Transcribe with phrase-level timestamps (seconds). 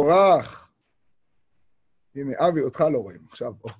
[0.00, 0.70] אורח.
[2.14, 3.52] הנה, אבי, אותך לא רואים עכשיו.
[3.64, 3.70] או.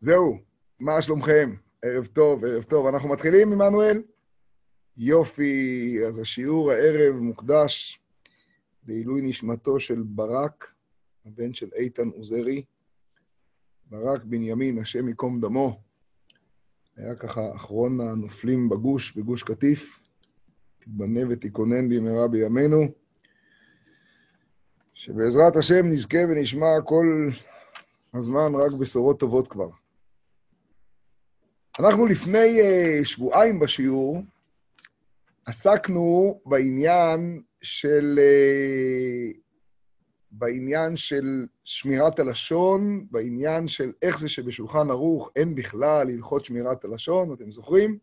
[0.00, 0.38] זהו,
[0.80, 1.54] מה שלומכם?
[1.82, 2.86] ערב טוב, ערב טוב.
[2.86, 4.02] אנחנו מתחילים, עמנואל?
[4.96, 8.00] יופי, אז השיעור הערב מוקדש
[8.86, 10.72] לעילוי נשמתו של ברק,
[11.26, 12.64] הבן של איתן עוזרי.
[13.90, 15.80] ברק בנימין, השם ייקום דמו.
[16.96, 20.00] היה ככה אחרון הנופלים בגוש, בגוש קטיף.
[20.78, 22.82] תתבנה ותיכונן במהרה בימינו.
[24.98, 27.28] שבעזרת השם נזכה ונשמע כל
[28.14, 29.68] הזמן רק בשורות טובות כבר.
[31.78, 34.22] אנחנו לפני uh, שבועיים בשיעור
[35.46, 39.36] עסקנו בעניין של, uh,
[40.30, 47.32] בעניין של שמירת הלשון, בעניין של איך זה שבשולחן ערוך אין בכלל הלכות שמירת הלשון,
[47.32, 47.98] אתם זוכרים?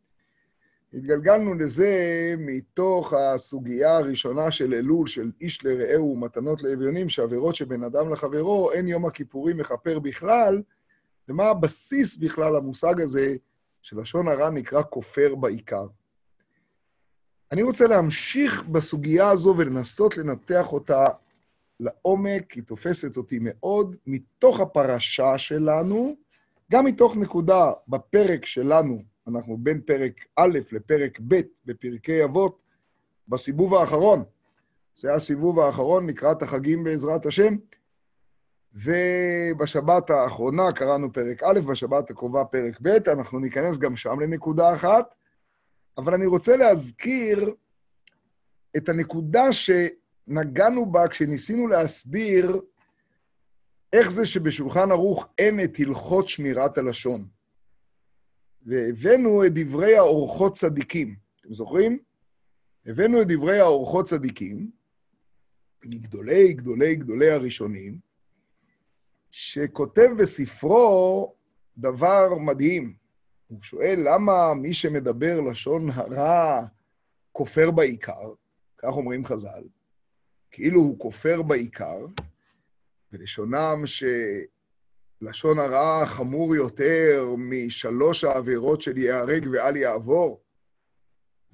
[0.95, 1.90] התגלגלנו לזה
[2.38, 8.88] מתוך הסוגיה הראשונה של אלול, של איש לרעהו ומתנות לאביונים, שעבירות שבין אדם לחברו, אין
[8.88, 10.62] יום הכיפורים מכפר בכלל,
[11.30, 13.36] ומה הבסיס בכלל למושג הזה
[13.81, 15.88] שלשון הרע נקרא כופר בעיקר.
[17.52, 21.06] אני רוצה להמשיך בסוגיה הזו ולנסות לנתח אותה
[21.80, 26.16] לעומק, היא תופסת אותי מאוד, מתוך הפרשה שלנו,
[26.72, 32.64] גם מתוך נקודה בפרק שלנו, אנחנו בין פרק א' לפרק ב' בפרקי אבות,
[33.28, 34.23] בסיבוב האחרון.
[34.95, 37.56] זה הסיבוב האחרון לקראת החגים בעזרת השם.
[38.73, 45.16] ובשבת האחרונה קראנו פרק א', בשבת הקרובה פרק ב', אנחנו ניכנס גם שם לנקודה אחת,
[45.98, 47.53] אבל אני רוצה להזכיר
[48.78, 52.62] את הנקודה שנגענו בה כשניסינו להסביר
[53.94, 57.34] איך זה שבשולחן ערוך אין את הלכות שמירת הלשון.
[58.66, 61.16] והבאנו את דברי האורחות צדיקים.
[61.41, 61.99] אתם זוכרים?
[62.85, 64.72] הבאנו את דברי האורחות צדיקים,
[65.85, 67.99] מגדולי גדולי גדולי הראשונים,
[69.31, 71.33] שכותב בספרו
[71.77, 72.95] דבר מדהים.
[73.47, 76.66] הוא שואל למה מי שמדבר לשון הרע
[77.31, 78.34] כופר בעיקר,
[78.78, 79.63] כך אומרים חז"ל,
[80.51, 82.06] כאילו הוא כופר בעיקר,
[83.11, 84.03] ולשונם ש...
[85.25, 90.41] לשון הרע חמור יותר משלוש העבירות של ייהרג ואל יעבור,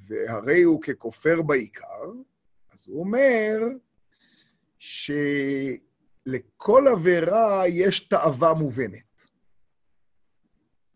[0.08, 2.12] והרי הוא ככופר בעיקר,
[2.74, 3.60] אז הוא אומר
[4.80, 5.48] שלכל
[6.92, 9.28] עבירה יש תאווה מובנת.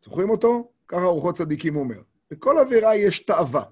[0.01, 0.71] זוכרים אותו?
[0.87, 2.01] ככה ארוחות צדיקים אומר.
[2.31, 3.63] לכל עבירה יש תאווה.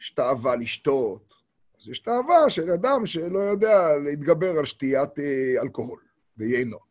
[0.00, 1.34] יש תאווה לשתות,
[1.80, 6.00] אז יש תאווה של אדם שלא יודע להתגבר על שתיית אה, אלכוהול
[6.36, 6.89] ויינות.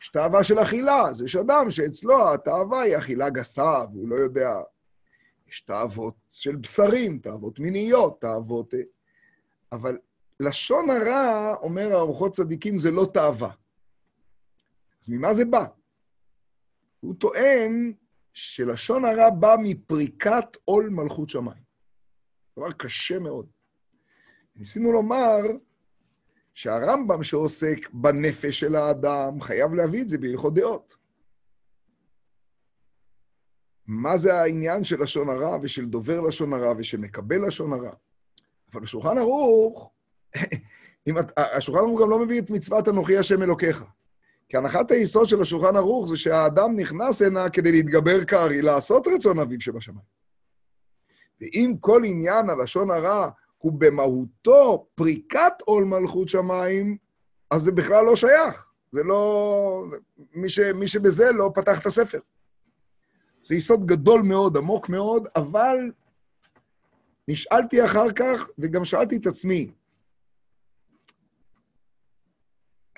[0.00, 4.58] יש תאווה של אכילה, אז יש אדם שאצלו התאווה היא אכילה גסה, והוא לא יודע.
[5.48, 8.74] יש תאוות של בשרים, תאוות מיניות, תאוות...
[8.74, 8.80] אה,
[9.72, 9.98] אבל
[10.40, 13.50] לשון הרע, אומר הארוחות צדיקים, זה לא תאווה.
[15.02, 15.64] אז ממה זה בא?
[17.00, 17.92] הוא טוען
[18.32, 21.62] שלשון הרע בא מפריקת עול מלכות שמיים.
[22.58, 23.46] דבר קשה מאוד.
[24.56, 25.38] ניסינו לומר
[26.58, 30.96] שהרמב"ם שעוסק בנפש של האדם חייב להביא את זה בהלכות דעות.
[33.86, 37.92] מה זה העניין של לשון הרע ושל דובר לשון הרע ושל מקבל לשון הרע?
[38.72, 39.90] אבל בשולחן ערוך,
[41.36, 43.84] השולחן ערוך גם לא מביא את מצוות אנוכי השם אלוקיך.
[44.48, 49.38] כי הנחת היסוד של השולחן ערוך זה שהאדם נכנס הנה כדי להתגבר כארי, לעשות רצון
[49.38, 50.06] אביו שבשמיים.
[51.40, 56.96] ואם כל עניין הלשון הרע הוא במהותו פריקת עול מלכות שמיים,
[57.50, 58.64] אז זה בכלל לא שייך.
[58.90, 59.84] זה לא...
[60.32, 60.58] מי, ש...
[60.58, 62.18] מי שבזה לא פתח את הספר.
[63.42, 65.76] זה יסוד גדול מאוד, עמוק מאוד, אבל
[67.28, 69.70] נשאלתי אחר כך, וגם שאלתי את עצמי,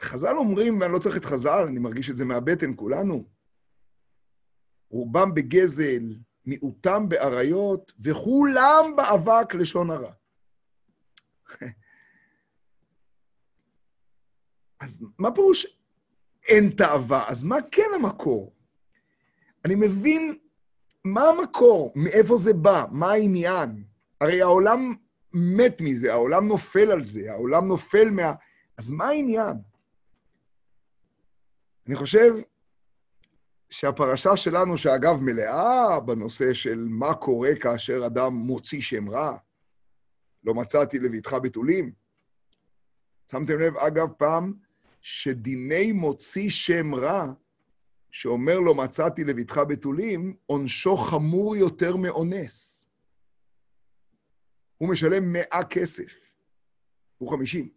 [0.00, 3.24] חז"ל אומרים, ואני לא צריך את חז"ל, אני מרגיש את זה מהבטן, כולנו,
[4.90, 6.16] רובם בגזל,
[6.46, 10.12] מיעוטם באריות, וכולם באבק לשון הרע.
[14.80, 15.66] אז מה פירוש
[16.48, 17.28] אין תאווה?
[17.28, 18.54] אז מה כן המקור?
[19.64, 20.38] אני מבין
[21.04, 23.84] מה המקור, מאיפה זה בא, מה העניין.
[24.20, 24.94] הרי העולם
[25.32, 28.32] מת מזה, העולם נופל על זה, העולם נופל מה...
[28.78, 29.56] אז מה העניין?
[31.86, 32.34] אני חושב
[33.70, 39.36] שהפרשה שלנו, שאגב מלאה בנושא של מה קורה כאשר אדם מוציא שם רע,
[40.44, 41.92] לא מצאתי לביתך בתולים.
[43.30, 44.52] שמתם לב, אגב, פעם,
[45.00, 47.32] שדיני מוציא שם רע,
[48.10, 52.88] שאומר לו מצאתי לביתך בתולים, עונשו חמור יותר מאונס.
[54.78, 56.30] הוא משלם מאה כסף,
[57.18, 57.68] הוא חמישים.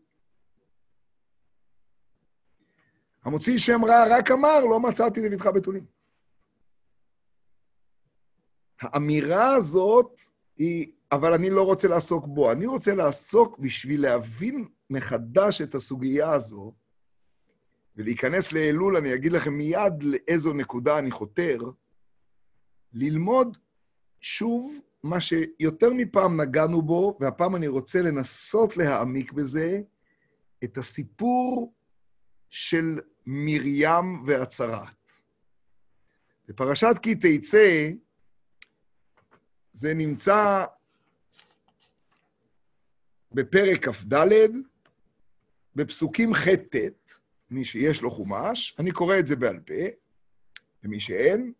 [3.24, 5.86] המוציא שם רע רק אמר, לא מצאתי לביתך בתולים.
[8.81, 10.21] האמירה הזאת
[10.57, 12.51] היא, אבל אני לא רוצה לעסוק בו.
[12.51, 16.74] אני רוצה לעסוק בשביל להבין מחדש את הסוגיה הזו,
[17.95, 21.60] ולהיכנס לאלול, אני אגיד לכם מיד לאיזו נקודה אני חותר,
[22.94, 23.57] ללמוד
[24.21, 29.81] שוב מה שיותר מפעם נגענו בו, והפעם אני רוצה לנסות להעמיק בזה,
[30.63, 31.74] את הסיפור
[32.50, 35.12] של מרים והצרת.
[36.48, 37.89] בפרשת כי תצא,
[39.74, 40.66] זה נמצא
[43.33, 44.15] בפרק כ"ד,
[45.75, 47.19] בפסוקים ח'-ט',
[47.51, 49.83] מי שיש לו חומש, אני קורא את זה בעל פה,
[50.83, 51.53] למי שאין,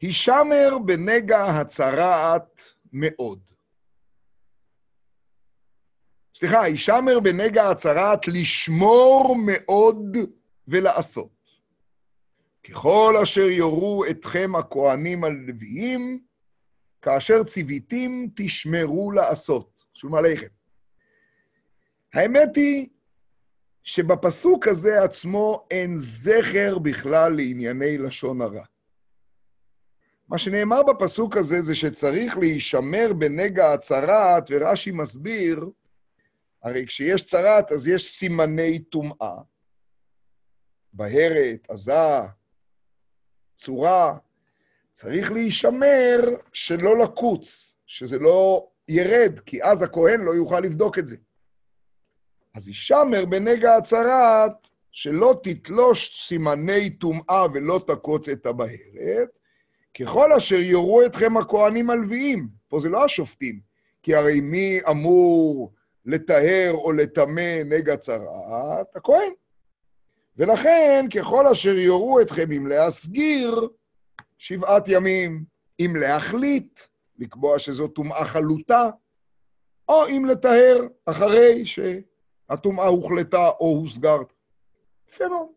[0.00, 2.62] הישמר בנגע הצרעת
[2.92, 3.40] מאוד.
[6.34, 10.16] סליחה, הישמר בנגע הצרעת לשמור מאוד
[10.68, 11.36] ולעשות.
[12.64, 16.20] ככל אשר יורו אתכם הכהנים הלוויים,
[17.02, 19.84] כאשר ציוויתים תשמרו לעשות.
[19.94, 20.55] שלום עליכם.
[22.16, 22.88] האמת היא
[23.82, 28.64] שבפסוק הזה עצמו אין זכר בכלל לענייני לשון הרע.
[30.28, 35.70] מה שנאמר בפסוק הזה זה שצריך להישמר בנגע הצרעת, ורש"י מסביר,
[36.62, 39.36] הרי כשיש צרעת אז יש סימני טומאה,
[40.92, 42.20] בהרת, עזה,
[43.54, 44.18] צורה,
[44.92, 46.18] צריך להישמר
[46.52, 51.16] שלא לקוץ, שזה לא ירד, כי אז הכהן לא יוכל לבדוק את זה.
[52.56, 59.38] אז הישמר בנגע הצרעת, שלא תתלוש סימני טומאה ולא תקוץ את הבהרת,
[60.00, 62.48] ככל אשר יורו אתכם הכהנים הלוויים.
[62.68, 63.60] פה זה לא השופטים,
[64.02, 65.72] כי הרי מי אמור
[66.04, 68.96] לטהר או לטמא נגע צרעת?
[68.96, 69.32] הכהן.
[70.36, 73.68] ולכן, ככל אשר יורו אתכם אם להסגיר,
[74.38, 75.44] שבעת ימים,
[75.80, 76.80] אם להחליט,
[77.18, 78.90] לקבוע שזו טומאה חלוטה,
[79.88, 81.66] או אם לטהר אחרי
[82.48, 84.32] שהטומאה הוחלטה או הוסגרת.
[85.08, 85.48] יפה מאוד.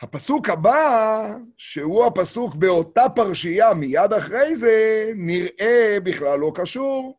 [0.00, 7.18] הפסוק הבא, שהוא הפסוק באותה פרשייה מיד אחרי זה, נראה בכלל לא קשור.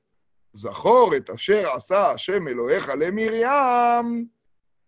[0.53, 4.27] זכור את אשר עשה השם אלוהיך למרים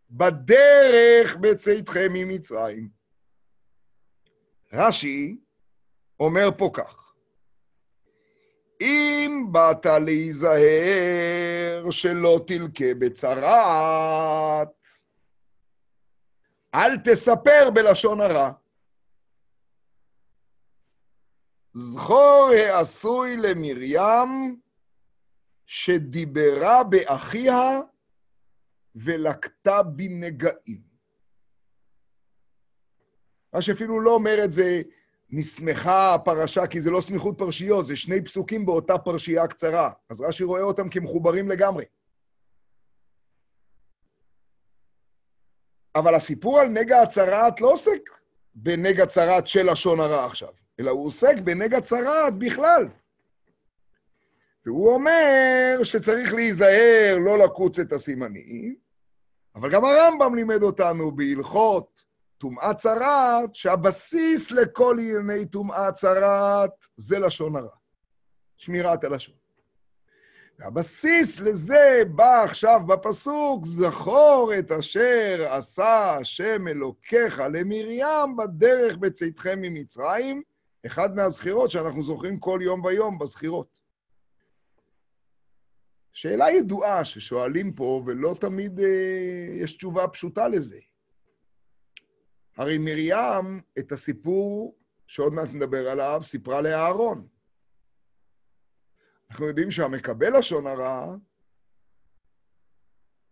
[0.09, 2.89] בדרך בצאתכם ממצרים.
[4.73, 5.37] רש"י
[6.19, 7.00] אומר פה כך:
[8.81, 14.67] אם באת להיזהר שלא תלקה בצרת,
[16.73, 18.51] אל תספר בלשון הרע.
[21.73, 24.59] זכור העשוי למרים
[25.65, 27.79] שדיברה באחיה
[28.95, 30.81] ולקתה בנגעים.
[33.53, 34.81] מה שאפילו לא אומר את זה,
[35.31, 39.91] נסמכה הפרשה, כי זה לא סמיכות פרשיות, זה שני פסוקים באותה פרשייה קצרה.
[40.09, 41.85] אז רש"י רואה אותם כמחוברים לגמרי.
[45.95, 48.09] אבל הסיפור על נגע הצרעת לא עוסק
[48.55, 50.49] בנגע צרעת של לשון הרע עכשיו,
[50.79, 52.87] אלא הוא עוסק בנגע צרעת בכלל.
[54.65, 58.75] והוא אומר שצריך להיזהר, לא לקוץ את הסימנים,
[59.55, 62.03] אבל גם הרמב"ם לימד אותנו בהלכות
[62.41, 67.75] טומאת צרעת, שהבסיס לכל ענייני טומאת צרעת זה לשון הרע,
[68.57, 69.35] שמירת הלשון.
[70.59, 80.41] והבסיס לזה בא עכשיו בפסוק, זכור את אשר עשה השם אלוקיך למרים בדרך בצאתכם ממצרים,
[80.85, 83.67] אחד מהזכירות שאנחנו זוכרים כל יום ויום בזכירות.
[86.13, 90.79] שאלה ידועה ששואלים פה, ולא תמיד אה, יש תשובה פשוטה לזה.
[92.57, 94.77] הרי מרים, את הסיפור
[95.07, 97.27] שעוד מעט נדבר עליו, סיפרה לאהרון.
[99.29, 101.15] אנחנו יודעים שהמקבל לשון הרע,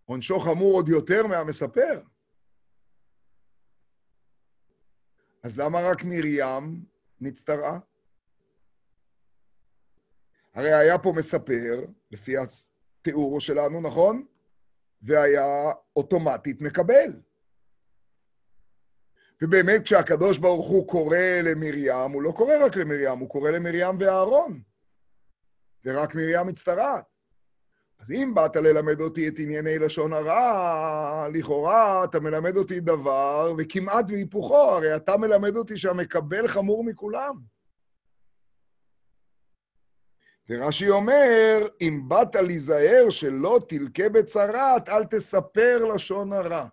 [0.05, 2.01] עונשו חמור עוד יותר מהמספר.
[5.43, 6.85] אז למה רק מרים
[7.21, 7.79] נצטרעה?
[10.53, 14.25] הרי היה פה מספר, לפי התיאור שלנו, נכון?
[15.01, 17.21] והיה אוטומטית מקבל.
[19.41, 24.61] ובאמת, כשהקדוש ברוך הוא קורא למרים, הוא לא קורא רק למרים, הוא קורא למרים ואהרון.
[25.85, 27.03] ורק מרים מצטרעת.
[27.99, 34.05] אז אם באת ללמד אותי את ענייני לשון הרע, לכאורה אתה מלמד אותי דבר, וכמעט
[34.09, 37.35] והיפוכו, הרי אתה מלמד אותי שהמקבל חמור מכולם.
[40.49, 46.65] ורש"י אומר, אם באת להיזהר שלא תלקה בצרת, אל תספר לשון הרע.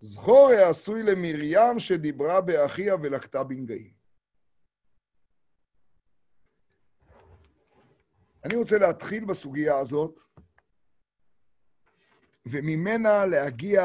[0.00, 4.00] זכור העשוי למרים שדיברה באחיה ולקתה בנגעים.
[8.44, 10.20] אני רוצה להתחיל בסוגיה הזאת,
[12.46, 13.82] וממנה להגיע,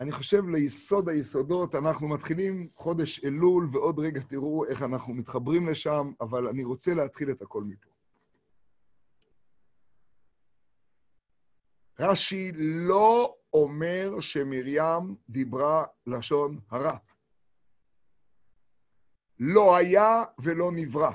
[0.00, 1.74] אני חושב, ליסוד היסודות.
[1.74, 7.30] אנחנו מתחילים חודש אלול, ועוד רגע תראו איך אנחנו מתחברים לשם, אבל אני רוצה להתחיל
[7.30, 7.97] את הכל מפה.
[12.00, 16.96] רש"י לא אומר שמרים דיברה לשון הרע.
[19.38, 21.10] לא היה ולא נברא.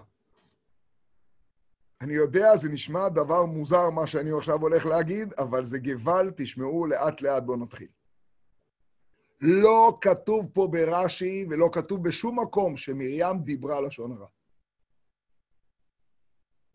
[2.01, 6.87] אני יודע, זה נשמע דבר מוזר מה שאני עכשיו הולך להגיד, אבל זה גבל, תשמעו
[6.87, 7.87] לאט-לאט, בואו נתחיל.
[9.41, 14.27] לא כתוב פה ברש"י ולא כתוב בשום מקום שמרים דיברה לשון הרע.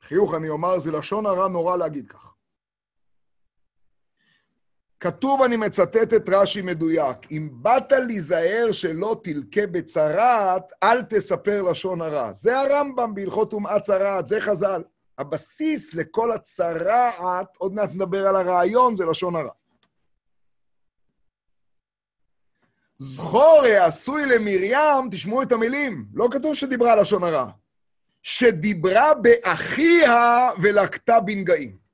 [0.00, 2.37] חיוך אני אומר, זה לשון הרע נורא להגיד כך.
[5.00, 12.00] כתוב, אני מצטט את רש"י מדויק, אם באת להיזהר שלא תלקה בצרעת, אל תספר לשון
[12.02, 12.32] הרע.
[12.32, 14.82] זה הרמב"ם בהלכות טומאת צרעת, זה חז"ל.
[15.18, 19.50] הבסיס לכל הצרעת, עוד מעט נדבר על הרעיון, זה לשון הרע.
[22.98, 27.50] זכור העשוי למרים, תשמעו את המילים, לא כתוב שדיברה לשון הרע,
[28.22, 31.87] שדיברה באחיה ולקתה בנגעים.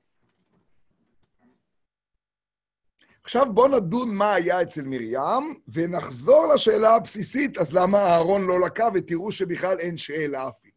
[3.25, 8.89] עכשיו בואו נדון מה היה אצל מרים, ונחזור לשאלה הבסיסית, אז למה אהרון לא לקה,
[8.95, 10.75] ותראו שבכלל אין שאלה אפילו.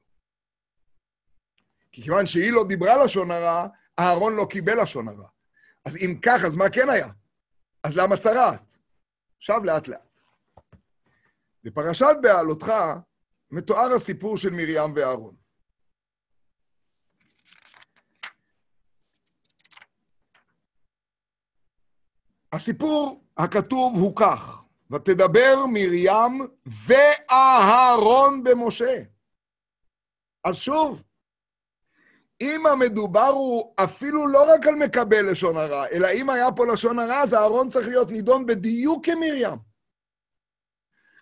[1.91, 3.67] כי כיוון שהיא לא דיברה לשון הרע,
[3.99, 5.27] אהרון לא קיבל לשון הרע.
[5.85, 7.07] אז אם כך, אז מה כן היה?
[7.83, 8.77] אז למה צרעת?
[9.37, 10.19] עכשיו לאט-לאט.
[11.63, 12.73] בפרשת בעלותך
[13.51, 15.35] מתואר הסיפור של מרים ואהרון.
[22.53, 24.61] הסיפור הכתוב הוא כך,
[24.91, 26.47] ותדבר מרים
[26.87, 29.01] ואהרון במשה.
[30.43, 31.01] אז שוב,
[32.41, 36.99] אם המדובר הוא אפילו לא רק על מקבל לשון הרע, אלא אם היה פה לשון
[36.99, 39.57] הרע, אז אהרון צריך להיות נידון בדיוק כמרים.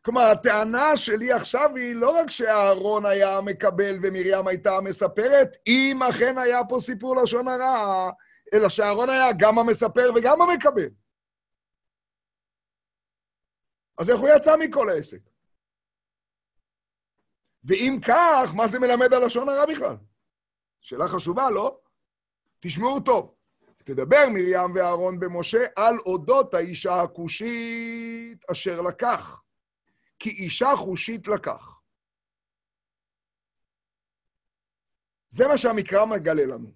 [0.05, 6.38] כלומר, הטענה שלי עכשיו היא לא רק שאהרון היה מקבל ומרים הייתה מספרת, אם אכן
[6.38, 8.10] היה פה סיפור לשון הרע,
[8.53, 10.88] אלא שאהרון היה גם המספר וגם המקבל.
[13.97, 15.19] אז איך הוא יצא מכל העסק?
[17.63, 19.95] ואם כך, מה זה מלמד על לשון הרע בכלל?
[20.81, 21.79] שאלה חשובה, לא?
[22.59, 23.35] תשמעו טוב.
[23.77, 29.41] תדבר מרים ואהרון במשה על אודות האישה הכושית אשר לקח,
[30.19, 31.75] כי אישה חושית לקח.
[35.29, 36.71] זה מה שהמקרא מגלה לנו.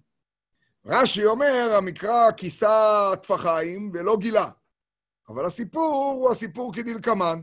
[0.84, 4.50] רש"י אומר, המקרא כיסה טפחיים ולא גילה.
[5.30, 7.40] אבל הסיפור הוא הסיפור כדלקמן.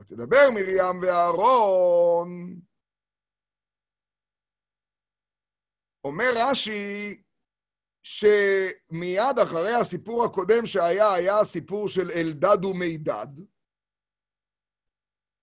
[0.00, 2.60] ותדבר מרים ואהרון.
[6.04, 7.22] אומר רש"י
[8.02, 13.26] שמיד אחרי הסיפור הקודם שהיה, היה הסיפור של אלדד ומידד,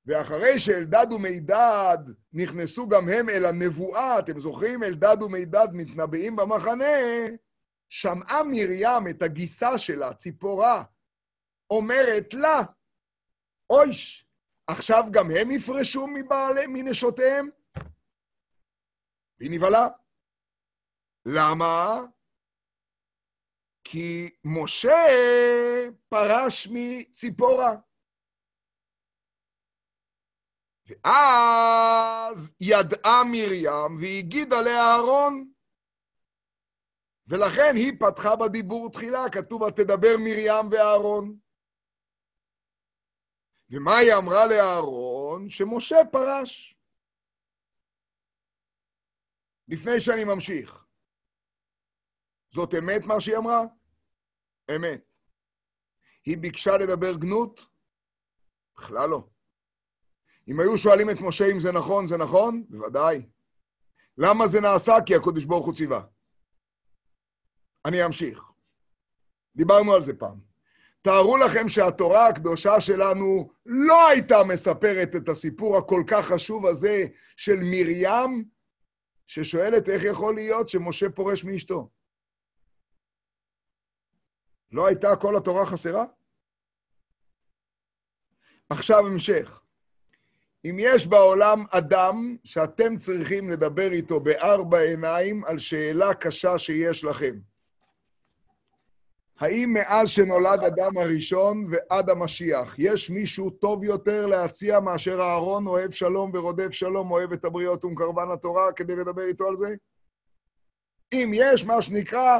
[0.05, 1.97] ואחרי שאלדד ומידד
[2.33, 4.83] נכנסו גם הם אל הנבואה, אתם זוכרים?
[4.83, 6.85] אלדד ומידד מתנבאים במחנה,
[7.89, 10.83] שמעה מרים את הגיסה שלה, ציפורה,
[11.69, 12.61] אומרת לה,
[13.69, 14.27] אויש,
[14.67, 17.49] עכשיו גם הם יפרשו מבעלי, מנשותיהם?
[19.39, 19.87] והיא נבהלה.
[21.25, 21.99] למה?
[23.83, 25.05] כי משה
[26.09, 27.71] פרש מציפורה.
[30.87, 35.51] ואז ידעה מרים והגידה לאהרון.
[37.27, 41.37] ולכן היא פתחה בדיבור תחילה, כתוב, ותדבר מרים ואהרון.
[43.69, 45.49] ומה היא אמרה לאהרון?
[45.49, 46.77] שמשה פרש.
[49.67, 50.85] לפני שאני ממשיך.
[52.49, 53.61] זאת אמת מה שהיא אמרה?
[54.75, 55.15] אמת.
[56.25, 57.61] היא ביקשה לדבר גנות?
[58.75, 59.29] בכלל לא.
[60.47, 62.63] אם היו שואלים את משה אם זה נכון, זה נכון?
[62.69, 63.29] בוודאי.
[64.17, 64.93] למה זה נעשה?
[65.05, 66.05] כי הקדוש ברוך הוא ציווה.
[67.85, 68.43] אני אמשיך.
[69.55, 70.46] דיברנו על זה פעם.
[71.07, 77.05] תארו לכם שהתורה הקדושה שלנו לא הייתה מספרת את הסיפור הכל כך חשוב הזה
[77.37, 78.45] של מרים,
[79.27, 81.89] ששואלת איך יכול להיות שמשה פורש מאשתו.
[84.71, 86.05] לא הייתה כל התורה חסרה?
[88.69, 89.61] עכשיו המשך.
[90.65, 97.39] אם יש בעולם אדם שאתם צריכים לדבר איתו בארבע עיניים על שאלה קשה שיש לכם,
[99.39, 105.91] האם מאז שנולד אדם הראשון ועד המשיח, יש מישהו טוב יותר להציע מאשר אהרון אוהב
[105.91, 109.75] שלום ורודף שלום, אוהב את הבריות ומקרבן התורה, כדי לדבר איתו על זה?
[111.13, 112.39] אם יש מה שנקרא,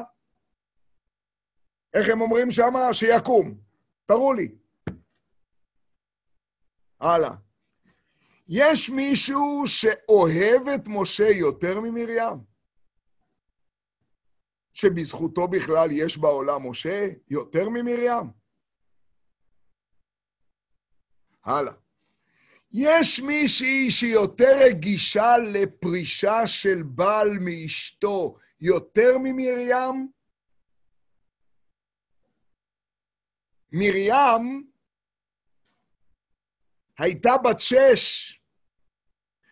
[1.93, 2.73] איך הם אומרים שם?
[2.91, 3.57] שיקום.
[4.05, 4.55] תראו לי.
[6.99, 7.31] הלאה.
[8.49, 12.56] יש מישהו שאוהב את משה יותר ממרים?
[14.77, 18.31] שבזכותו בכלל יש בעולם משה יותר ממרים?
[21.43, 21.73] הלאה.
[22.71, 30.11] יש מישהי שיותר רגישה לפרישה של בעל מאשתו יותר ממרים?
[33.71, 34.67] מרים
[36.97, 38.33] הייתה בת שש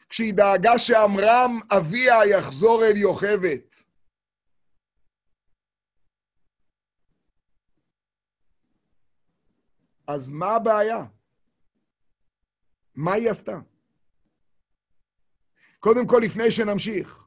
[0.10, 3.75] כשהיא דאגה שעמרם אביה יחזור אל יוכבת.
[10.07, 11.05] אז מה הבעיה?
[12.95, 13.59] מה היא עשתה?
[15.79, 17.25] קודם כל, לפני שנמשיך,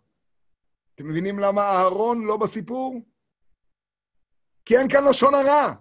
[0.94, 3.02] אתם מבינים למה אהרון לא בסיפור?
[4.64, 5.74] כי אין כאן לשון הרע.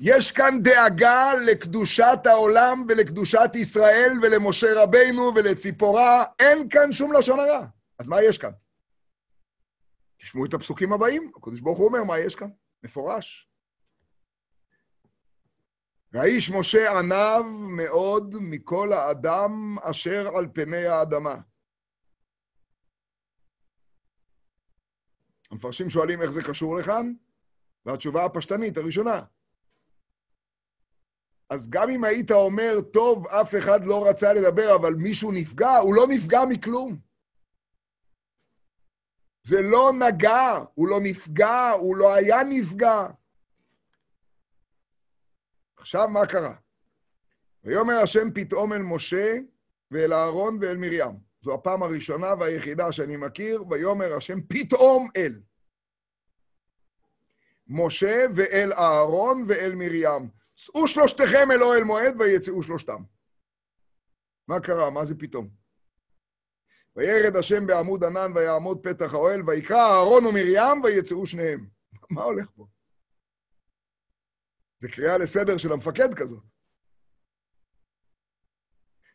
[0.00, 7.66] יש כאן דאגה לקדושת העולם ולקדושת ישראל ולמשה רבינו ולציפורה, אין כאן שום לשון הרע.
[7.98, 8.50] אז מה יש כאן?
[10.18, 12.48] תשמעו את הפסוקים הבאים, הקדוש ברוך הוא אומר מה יש כאן,
[12.82, 13.48] מפורש.
[16.12, 17.44] והאיש משה עניו
[17.76, 21.34] מאוד מכל האדם אשר על פני האדמה.
[25.50, 27.12] המפרשים שואלים איך זה קשור לכאן,
[27.86, 29.24] והתשובה הפשטנית הראשונה,
[31.50, 35.94] אז גם אם היית אומר, טוב, אף אחד לא רצה לדבר, אבל מישהו נפגע, הוא
[35.94, 37.11] לא נפגע מכלום.
[39.44, 43.06] זה לא נגע, הוא לא נפגע, הוא לא היה נפגע.
[45.76, 46.54] עכשיו, מה קרה?
[47.64, 49.38] ויאמר השם פתאום אל משה
[49.90, 51.18] ואל אהרון ואל מרים.
[51.42, 55.40] זו הפעם הראשונה והיחידה שאני מכיר, ויאמר השם פתאום אל.
[57.66, 60.28] משה ואל אהרון ואל מרים.
[60.54, 63.02] צאו שלושתכם אל אוהל מועד ויצאו שלושתם.
[64.48, 64.90] מה קרה?
[64.90, 65.61] מה זה פתאום?
[66.96, 71.66] וירד השם בעמוד ענן ויעמוד פתח האוהל, ויקרא אהרון ומרים ויצאו שניהם.
[72.10, 72.66] מה הולך פה?
[74.80, 76.42] זה קריאה לסדר של המפקד כזאת.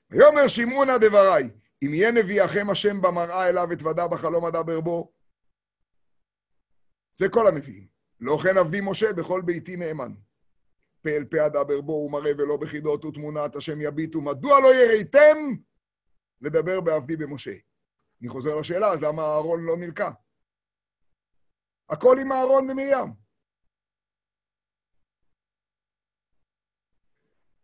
[0.10, 1.50] ויאמר שמעו נא דבריי,
[1.84, 5.12] אם יהיה נביאכם השם במראה אליו אתוודה בחלום אדבר בו.
[7.14, 7.88] זה כל הנביאים.
[8.20, 10.14] לא כן עבדי משה בכל ביתי נאמן.
[11.02, 15.38] פה אל פה אדבר בו ומראה ולא בחידות ותמונת השם יביטו, מדוע לא יראיתם
[16.42, 17.54] לדבר בעבדי במשה?
[18.22, 20.12] אני חוזר לשאלה, אז למה אהרון לא נלקה?
[21.90, 23.14] הכל עם אהרון ומרים.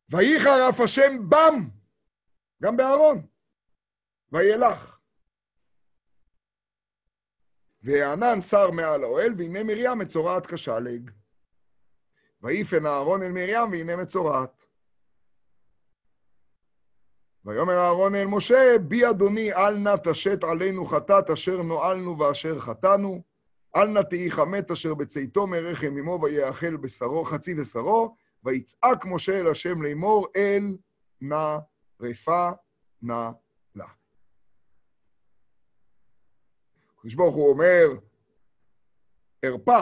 [0.09, 1.69] וייחר אף השם בם,
[2.63, 3.27] גם באהרון,
[4.31, 4.99] וילך.
[7.81, 11.11] והענן שר מעל האוהל, והנה מרים מצורעת כשלג.
[12.41, 14.65] ויפן אהרון אל מרים, והנה מצורעת.
[17.45, 23.21] ויאמר אהרון אל משה, בי אדוני, אל נא תשת עלינו חטאת אשר נועלנו ואשר חטאנו,
[23.75, 29.47] אל נא תהי חמת אשר בצאתו מרחם עמו ויאכל בשרו, חצי בשרו, ויצעק משה אל
[29.47, 30.77] השם לאמור, אל
[31.21, 31.57] נא
[31.99, 32.49] רפה
[33.01, 33.29] נא
[33.75, 33.87] לה.
[36.97, 37.87] הקדוש ברוך הוא אומר,
[39.45, 39.79] ארפה,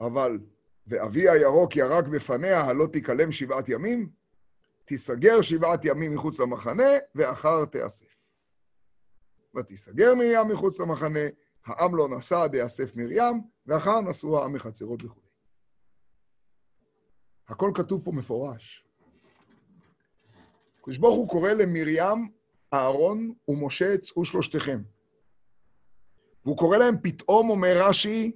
[0.00, 0.38] אבל
[0.86, 4.08] ואבי הירוק ירק בפניה, הלא תיכלם שבעת ימים,
[4.84, 8.14] תיסגר שבעת ימים מחוץ למחנה, ואחר תיאסף.
[9.56, 11.20] ותיסגר מרים מחוץ למחנה,
[11.64, 15.20] העם לא נסע דאסף מרים, ואחר נסעו העם מחצרות וכו'.
[17.48, 18.84] הכל כתוב פה מפורש.
[20.80, 22.28] הקדוש ברוך הוא קורא למרים,
[22.74, 24.82] אהרון ומשה, צאו שלושתכם.
[26.44, 28.32] והוא קורא להם פתאום, אומר רש"י,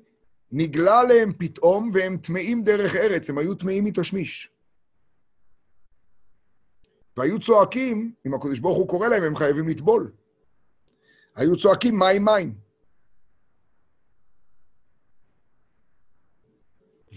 [0.53, 4.51] נגלה להם פתאום והם טמאים דרך ארץ, הם היו טמאים מתשמיש.
[7.19, 10.13] והיו צועקים, אם הקדוש ברוך הוא קורא להם, הם חייבים לטבול.
[11.35, 12.55] היו צועקים מים מים.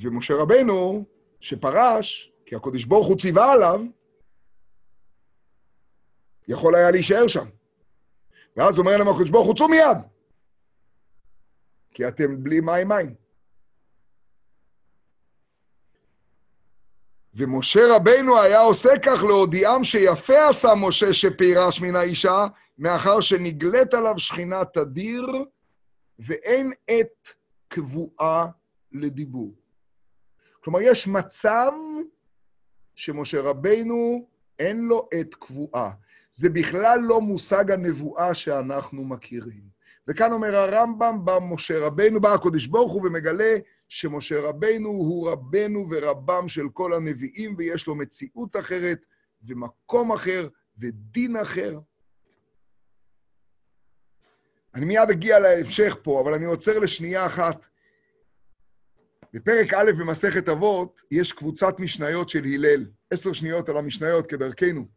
[0.01, 1.05] ומשה רבנו,
[1.39, 3.81] שפרש, כי הקדוש ברוך הוא ציווה עליו,
[6.47, 7.45] יכול היה להישאר שם.
[8.57, 9.97] ואז אומר להם הקדוש ברוך הוא, צאו מיד!
[11.91, 13.15] כי אתם בלי מים מים.
[17.33, 24.19] ומשה רבנו היה עושה כך להודיעם שיפה עשה משה שפירש מן האישה, מאחר שנגלית עליו
[24.19, 25.27] שכינה תדיר,
[26.19, 27.33] ואין עת
[27.67, 28.47] קבועה
[28.91, 29.53] לדיבור.
[30.63, 31.71] כלומר, יש מצב
[32.95, 34.27] שמשה רבינו
[34.59, 35.91] אין לו עת קבועה.
[36.31, 39.71] זה בכלל לא מושג הנבואה שאנחנו מכירים.
[40.07, 43.55] וכאן אומר הרמב"ם, בא משה רבינו, בא הקדוש ברוך הוא ומגלה
[43.93, 49.05] שמשה רבינו הוא רבנו ורבם של כל הנביאים, ויש לו מציאות אחרת,
[49.43, 51.79] ומקום אחר, ודין אחר.
[54.75, 57.65] אני מיד אגיע להמשך פה, אבל אני עוצר לשנייה אחת.
[59.33, 62.85] בפרק א' במסכת אבות יש קבוצת משניות של הלל.
[63.09, 64.87] עשר שניות על המשניות כדרכנו.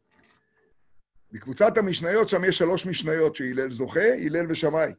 [1.33, 4.93] בקבוצת המשניות שם יש שלוש משניות שהלל זוכה, הלל ושמאי.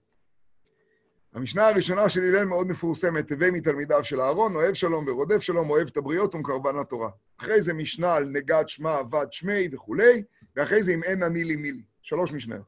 [1.35, 5.87] המשנה הראשונה של הלל מאוד מפורסמת, הווי מתלמידיו של אהרון, אוהב שלום ורודף שלום, אוהב
[5.87, 7.09] את הבריות ומקרבן לתורה.
[7.37, 10.23] אחרי זה משנה על נגד שמע, עבד שמי וכולי,
[10.55, 11.81] ואחרי זה אם אין אני לי מי לי.
[12.01, 12.65] שלוש משניות.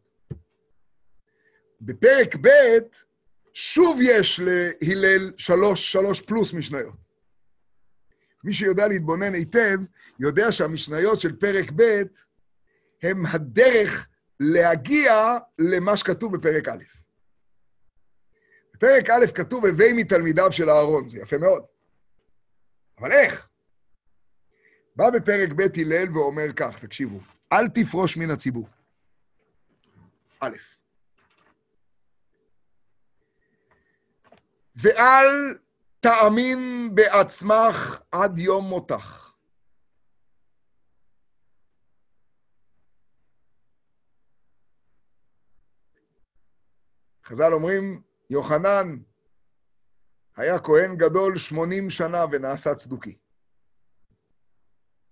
[1.81, 2.49] בפרק ב',
[3.53, 6.95] שוב יש להלל שלוש, שלוש פלוס משניות.
[8.43, 9.77] מי שיודע להתבונן היטב,
[10.19, 12.01] יודע שהמשניות של פרק ב'
[13.03, 14.07] הם הדרך
[14.39, 16.96] להגיע למה שכתוב בפרק א'.
[18.77, 21.65] בפרק א' כתוב, הווי מתלמידיו של אהרון, זה יפה מאוד.
[22.99, 23.47] אבל איך?
[24.95, 27.19] בא בפרק ב' הלל ואומר כך, תקשיבו,
[27.53, 28.67] אל תפרוש מן הציבור.
[30.39, 30.55] א',
[34.75, 35.57] ואל
[35.99, 39.31] תאמין בעצמך עד יום מותך.
[47.25, 48.97] חז"ל אומרים, יוחנן
[50.35, 53.17] היה כהן גדול 80 שנה ונעשה צדוקי.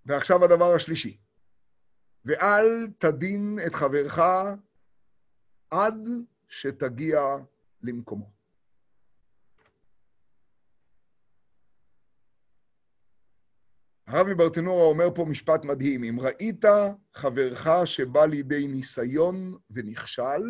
[0.04, 1.18] ועכשיו הדבר השלישי,
[2.24, 4.18] ואל תדין את חברך
[5.70, 6.08] עד
[6.48, 7.20] שתגיע
[7.82, 8.30] למקומו.
[14.06, 16.64] הרב מברטנורה אומר פה משפט מדהים, אם ראית
[17.14, 20.42] חברך שבא לידי ניסיון ונכשל,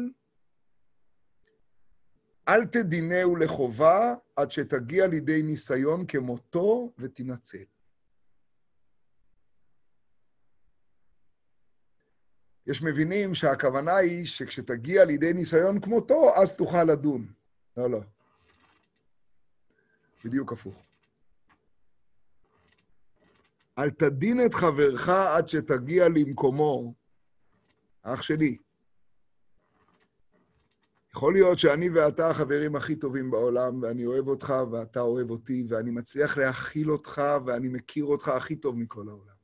[2.49, 7.65] אל תדינהו לחובה עד שתגיע לידי ניסיון כמותו ותנצל.
[12.67, 17.33] יש מבינים שהכוונה היא שכשתגיע לידי ניסיון כמותו, אז תוכל לדון.
[17.77, 18.01] לא, לא.
[20.25, 20.83] בדיוק הפוך.
[23.79, 26.95] אל תדין את חברך עד שתגיע למקומו.
[28.03, 28.59] אח שלי,
[31.17, 35.91] יכול להיות שאני ואתה החברים הכי טובים בעולם, ואני אוהב אותך ואתה אוהב אותי, ואני
[35.91, 39.35] מצליח להכיל אותך ואני מכיר אותך הכי טוב מכל העולם.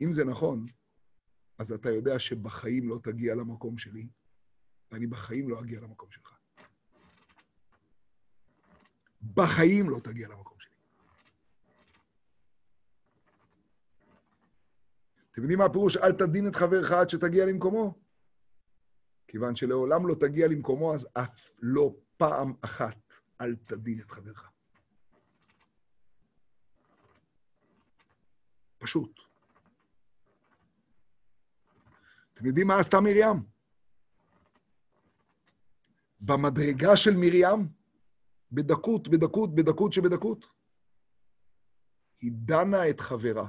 [0.00, 0.66] אם זה נכון,
[1.58, 4.06] אז אתה יודע שבחיים לא תגיע למקום שלי,
[4.90, 6.38] ואני בחיים לא אגיע למקום שלך.
[9.34, 10.76] בחיים לא תגיע למקום שלי.
[15.32, 15.96] אתם יודעים מה הפירוש?
[15.96, 18.01] אל תדין את חברך עד שתגיע למקומו.
[19.32, 24.50] כיוון שלעולם לא תגיע למקומו, אז אף לא פעם אחת אל תדין את חברך.
[28.78, 29.20] פשוט.
[32.34, 33.42] אתם יודעים מה עשתה מרים?
[36.20, 37.68] במדרגה של מרים,
[38.52, 40.46] בדקות, בדקות, בדקות שבדקות,
[42.20, 43.48] היא דנה את חברה,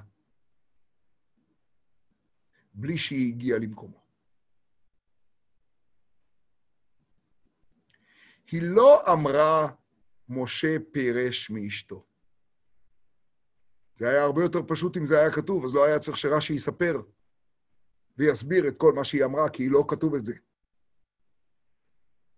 [2.73, 4.02] בלי שהיא הגיעה למקומו.
[8.53, 9.67] היא לא אמרה,
[10.29, 12.05] משה פירש מאשתו.
[13.95, 17.01] זה היה הרבה יותר פשוט אם זה היה כתוב, אז לא היה צריך שרש"י יספר
[18.17, 20.33] ויסביר את כל מה שהיא אמרה, כי היא לא כתוב את זה.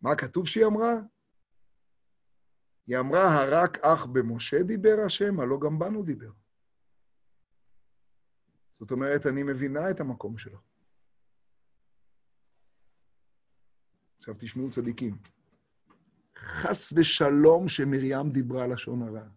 [0.01, 0.93] מה כתוב שהיא אמרה?
[2.87, 6.31] היא אמרה, הרק אך במשה דיבר השם, הלא גם בנו דיבר.
[8.71, 10.59] זאת אומרת, אני מבינה את המקום שלו.
[14.17, 15.34] עכשיו תשמעו צדיקים.
[16.39, 19.27] חס ושלום שמרים דיברה לשון הרע.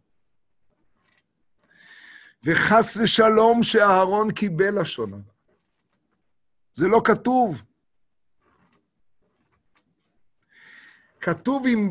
[2.44, 5.22] וחס ושלום שאהרון קיבל לשון הרע.
[6.74, 7.62] זה לא כתוב.
[11.20, 11.90] כתוב אם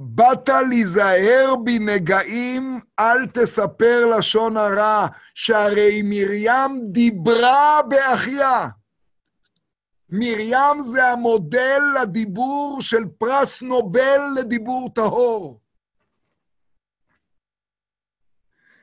[0.00, 8.68] באת להיזהר בנגעים, אל תספר לשון הרע, שהרי מרים דיברה באחיה.
[10.18, 15.60] מרים זה המודל לדיבור של פרס נובל לדיבור טהור.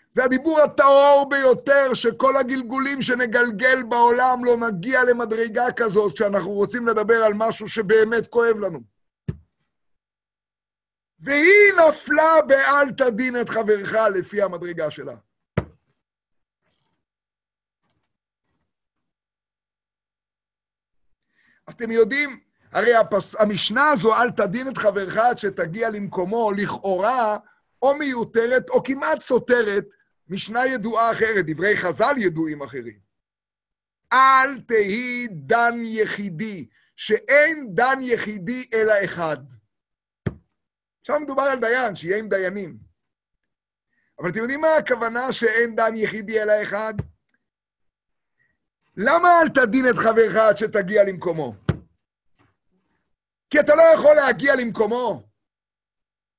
[0.09, 7.23] זה הדיבור הטהור ביותר, שכל הגלגולים שנגלגל בעולם לא נגיע למדרגה כזאת, כשאנחנו רוצים לדבר
[7.23, 8.79] על משהו שבאמת כואב לנו.
[11.19, 15.15] והיא נפלה באל תדין את חברך לפי המדרגה שלה.
[21.75, 22.39] אתם יודעים,
[22.71, 23.35] הרי הפס...
[23.35, 27.37] המשנה הזו, אל תדין את חברך עד שתגיע למקומו, לכאורה,
[27.81, 29.85] או מיותרת או כמעט סותרת
[30.29, 32.99] משנה ידועה אחרת, דברי חז"ל ידועים אחרים.
[34.13, 39.37] אל תהי דן יחידי, שאין דן יחידי אלא אחד.
[41.01, 42.77] עכשיו מדובר על דיין, שיהיה עם דיינים.
[44.19, 46.93] אבל אתם יודעים מה הכוונה שאין דן יחידי אלא אחד?
[49.03, 51.55] למה אל תדין את חברך עד שתגיע למקומו?
[53.49, 55.23] כי אתה לא יכול להגיע למקומו.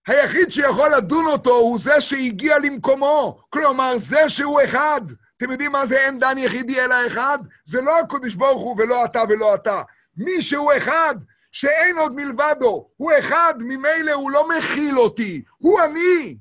[0.07, 3.42] היחיד שיכול לדון אותו הוא זה שהגיע למקומו.
[3.51, 5.01] כלומר, זה שהוא אחד.
[5.37, 7.38] אתם יודעים מה זה אין דן יחידי אלא אחד?
[7.64, 9.83] זה לא הקדוש ברוך הוא ולא אתה ולא אתה.
[10.16, 11.14] מי שהוא אחד,
[11.53, 16.38] שאין עוד מלבדו, הוא אחד, ממילא הוא לא מכיל אותי, הוא אני.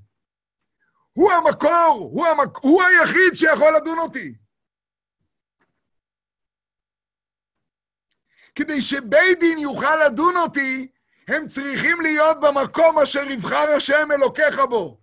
[1.14, 2.58] הוא המקור, הוא, המק...
[2.58, 4.41] הוא היחיד שיכול לדון אותי.
[8.56, 10.88] כדי שבית דין יוכל לדון אותי,
[11.28, 15.02] הם צריכים להיות במקום אשר יבחר השם אלוקיך בו.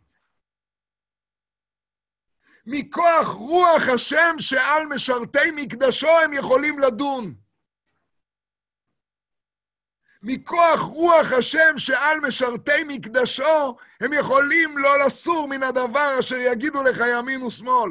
[2.67, 7.35] מכוח רוח השם שעל משרתי מקדשו הם יכולים לדון.
[10.23, 17.03] מכוח רוח השם שעל משרתי מקדשו הם יכולים לא לסור מן הדבר אשר יגידו לך
[17.19, 17.91] ימין ושמאל.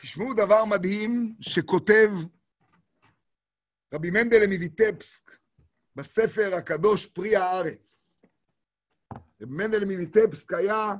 [0.00, 2.10] תשמעו דבר מדהים שכותב
[3.94, 5.30] רבי מנדלה מויטפסק
[5.96, 8.16] בספר הקדוש פרי הארץ.
[9.40, 10.94] רבי מנדלה מויטפסק היה,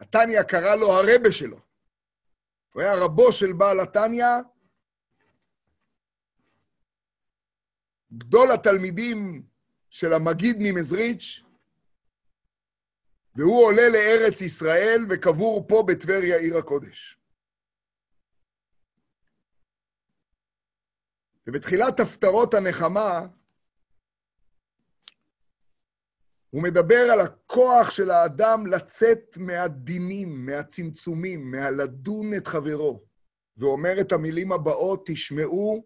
[0.00, 1.60] התניא קרא לו הרבה שלו.
[2.72, 4.26] הוא היה רבו של בעל התניא,
[8.12, 9.42] גדול התלמידים
[9.90, 11.42] של המגיד ממזריץ',
[13.34, 17.19] והוא עולה לארץ ישראל וקבור פה בטבריה עיר הקודש.
[21.46, 23.26] ובתחילת הפטרות הנחמה,
[26.50, 33.02] הוא מדבר על הכוח של האדם לצאת מהדינים, מהצמצומים, מהלדון את חברו,
[33.56, 35.84] ואומר את המילים הבאות, תשמעו,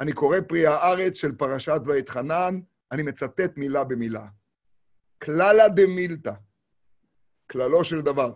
[0.00, 2.60] אני קורא פרי הארץ של פרשת ואתחנן,
[2.92, 4.26] אני מצטט מילה במילה.
[5.22, 6.32] כללה דמילתא,
[7.50, 8.32] כללו של דבר.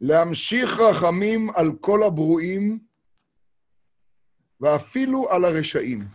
[0.00, 2.78] להמשיך רחמים על כל הברואים,
[4.64, 6.08] ואפילו על הרשעים.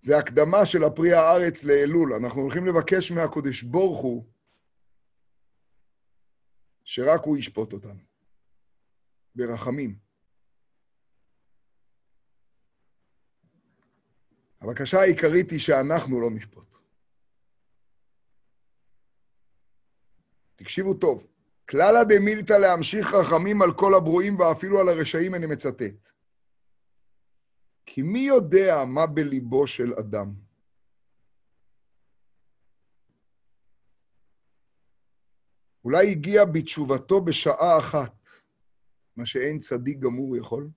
[0.00, 2.12] זה הקדמה של הפרי הארץ לאלול.
[2.12, 4.26] אנחנו הולכים לבקש מהקודש ברוך
[6.84, 8.00] שרק הוא ישפוט אותנו.
[9.34, 9.98] ברחמים.
[14.60, 16.76] הבקשה העיקרית היא שאנחנו לא נשפוט.
[20.56, 21.37] תקשיבו טוב.
[21.70, 26.10] כללה דמילתא להמשיך רחמים על כל הברואים ואפילו על הרשעים, אני מצטט.
[27.86, 30.32] כי מי יודע מה בליבו של אדם?
[35.84, 38.28] אולי הגיע בתשובתו בשעה אחת,
[39.16, 40.68] מה שאין צדיק גמור יכול?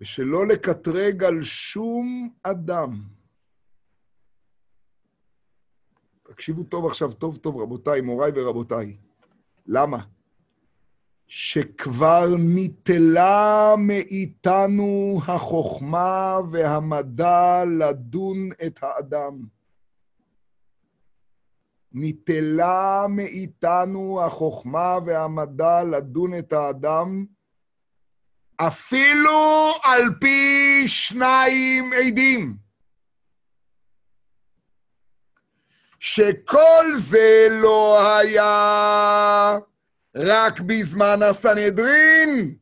[0.00, 3.17] ושלא לקטרג על שום אדם.
[6.38, 8.96] תקשיבו טוב עכשיו, טוב טוב, רבותיי, מוריי ורבותיי.
[9.66, 9.98] למה?
[11.26, 19.38] שכבר ניטלה מאיתנו החוכמה והמדע לדון את האדם.
[21.92, 27.26] ניטלה מאיתנו החוכמה והמדע לדון את האדם,
[28.56, 32.67] אפילו על פי שניים עדים.
[35.98, 39.58] שכל זה לא היה
[40.14, 42.58] רק בזמן הסנהדרין.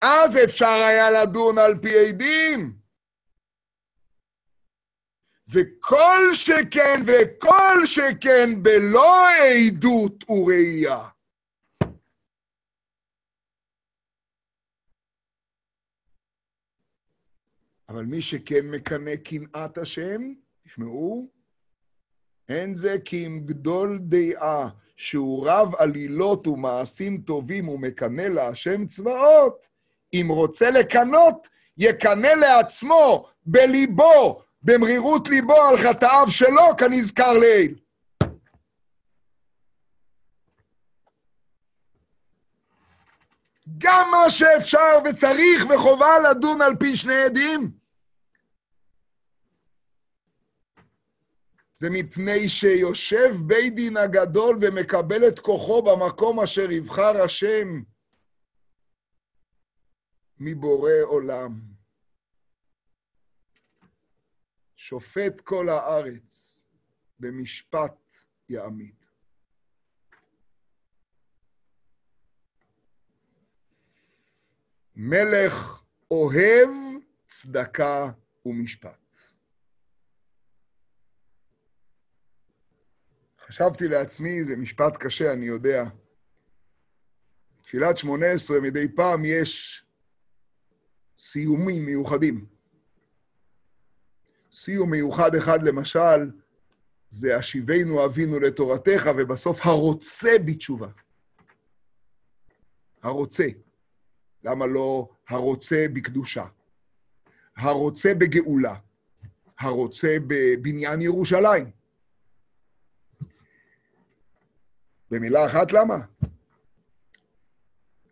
[0.00, 2.76] אז אפשר היה לדון על פי עדים.
[5.48, 9.26] וכל שכן וכל שכן בלא
[9.66, 11.08] עדות וראייה.
[17.88, 20.22] אבל מי שכן מקנא קנאת השם,
[20.62, 21.35] תשמעו,
[22.48, 29.66] אין זה כי אם גדול דעה, שהוא רב עלילות ומעשים טובים ומקנא להשם צבאות,
[30.14, 37.74] אם רוצה לקנות, יקנא לעצמו, בליבו, במרירות ליבו על חטאיו שלו, כנזכר לעיל.
[43.78, 47.70] גם מה שאפשר וצריך וחובה לדון על פי שני עדים,
[51.76, 57.82] זה מפני שיושב בית דין הגדול ומקבל את כוחו במקום אשר יבחר השם
[60.38, 61.60] מבורא עולם.
[64.76, 66.62] שופט כל הארץ,
[67.20, 67.96] במשפט
[68.48, 68.94] יעמיד.
[74.96, 76.68] מלך אוהב
[77.26, 78.10] צדקה
[78.46, 79.05] ומשפט.
[83.48, 85.84] חשבתי לעצמי, זה משפט קשה, אני יודע.
[87.62, 89.84] תפילת שמונה עשרה, מדי פעם יש
[91.18, 92.46] סיומים מיוחדים.
[94.52, 96.30] סיום מיוחד אחד, למשל,
[97.08, 100.88] זה השיבנו אבינו לתורתך, ובסוף הרוצה בתשובה.
[103.02, 103.46] הרוצה.
[104.44, 106.44] למה לא הרוצה בקדושה?
[107.56, 108.74] הרוצה בגאולה.
[109.58, 111.75] הרוצה בבניין ירושלים.
[115.10, 115.96] במילה אחת, למה?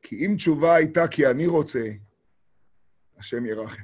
[0.02, 1.90] כי אם תשובה הייתה כי אני רוצה,
[3.16, 3.82] השם ירחם.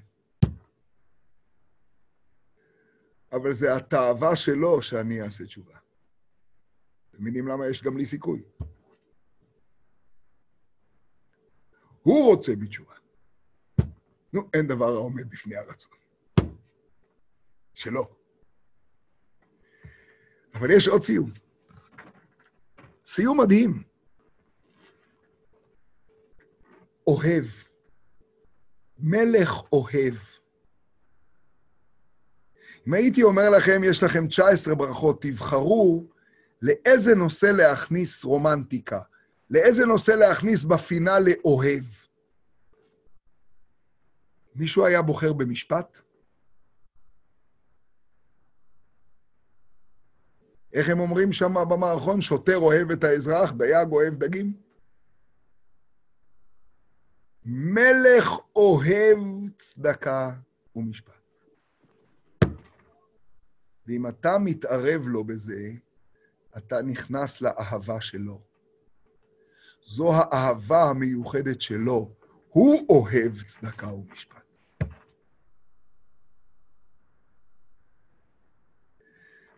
[3.33, 5.79] אבל זה התאווה שלו שאני אעשה תשובה.
[7.11, 8.43] אתם מבינים למה יש גם לי סיכוי?
[12.03, 12.95] הוא רוצה בתשובה.
[14.33, 15.93] נו, אין דבר העומד בפני הרצון.
[17.75, 18.09] שלא.
[20.55, 21.31] אבל יש עוד סיום.
[23.13, 23.83] סיום מדהים.
[27.07, 27.45] אוהב.
[28.99, 30.15] מלך אוהב.
[32.89, 36.05] אם הייתי אומר לכם, יש לכם 19 ברכות, תבחרו
[36.63, 39.01] לאיזה נושא להכניס רומנטיקה,
[39.51, 41.85] לאיזה נושא להכניס בפינאלה אוהב.
[44.55, 46.01] מישהו היה בוחר במשפט?
[50.73, 52.21] איך הם אומרים שם במערכון?
[52.21, 54.53] שוטר אוהב את האזרח, דייג אוהב דגים?
[57.45, 59.19] מלך אוהב
[59.59, 60.33] צדקה
[60.77, 61.13] ומשפט.
[63.87, 65.71] ואם אתה מתערב לו בזה,
[66.57, 68.41] אתה נכנס לאהבה שלו.
[69.83, 72.15] זו האהבה המיוחדת שלו.
[72.49, 74.40] הוא אוהב צדקה ומשפט.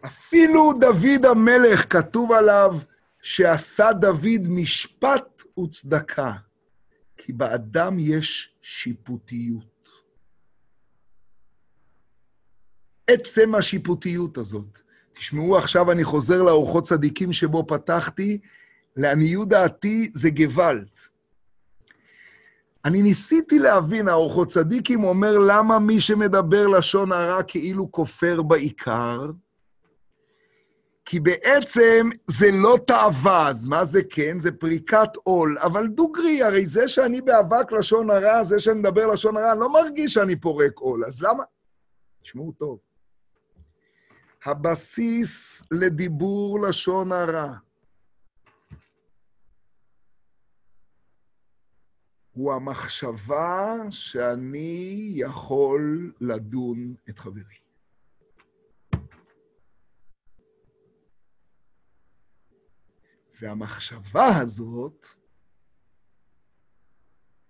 [0.07, 2.79] אפילו דוד המלך, כתוב עליו
[3.23, 6.33] שעשה דוד משפט וצדקה,
[7.17, 9.89] כי באדם יש שיפוטיות.
[13.07, 14.79] עצם השיפוטיות הזאת.
[15.13, 18.39] תשמעו, עכשיו אני חוזר לאורחות צדיקים שבו פתחתי,
[18.97, 20.91] לעניות דעתי זה גוואלד.
[22.85, 29.31] אני ניסיתי להבין, האורחות צדיקים אומר למה מי שמדבר לשון הרע כאילו כופר בעיקר,
[31.05, 34.41] כי בעצם זה לא תאווה, אז מה זה כן?
[34.41, 35.59] זה פריקת עול.
[35.59, 39.73] אבל דוגרי, הרי זה שאני באבק לשון הרע, זה שאני מדבר לשון הרע, אני לא
[39.73, 41.45] מרגיש שאני פורק עול, אז למה?
[42.23, 42.79] תשמעו טוב.
[44.45, 47.53] הבסיס לדיבור לשון הרע
[52.33, 57.62] הוא המחשבה שאני יכול לדון את חברי.
[63.43, 65.07] והמחשבה הזאת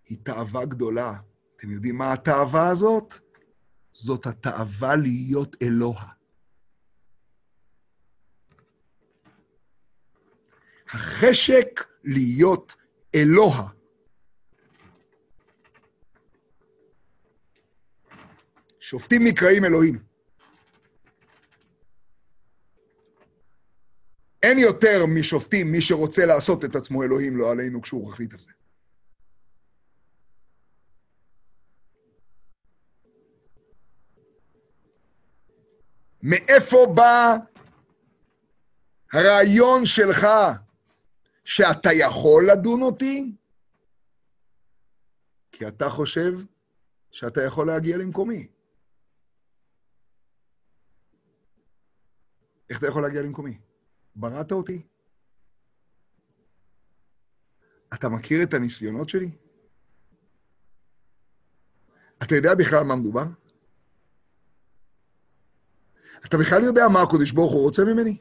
[0.04, 1.20] היא תאווה גדולה.
[1.56, 3.14] אתם יודעים מה התאווה הזאת?
[3.92, 6.08] זאת התאווה להיות אלוה.
[10.88, 12.76] החשק להיות
[13.14, 13.68] אלוה.
[18.80, 20.11] שופטים נקראים אלוהים.
[24.42, 28.52] אין יותר משופטים מי שרוצה לעשות את עצמו אלוהים, לא עלינו, כשהוא מחליט על זה.
[36.22, 37.36] מאיפה בא
[39.12, 40.26] הרעיון שלך
[41.44, 43.32] שאתה יכול לדון אותי?
[45.52, 46.32] כי אתה חושב
[47.10, 48.46] שאתה יכול להגיע למקומי.
[52.70, 53.58] איך אתה יכול להגיע למקומי?
[54.16, 54.82] בראת אותי?
[57.94, 59.30] אתה מכיר את הניסיונות שלי?
[62.22, 63.24] אתה יודע בכלל מה מדובר?
[66.26, 68.16] אתה בכלל יודע מה הקדוש ברוך הוא רוצה ממני?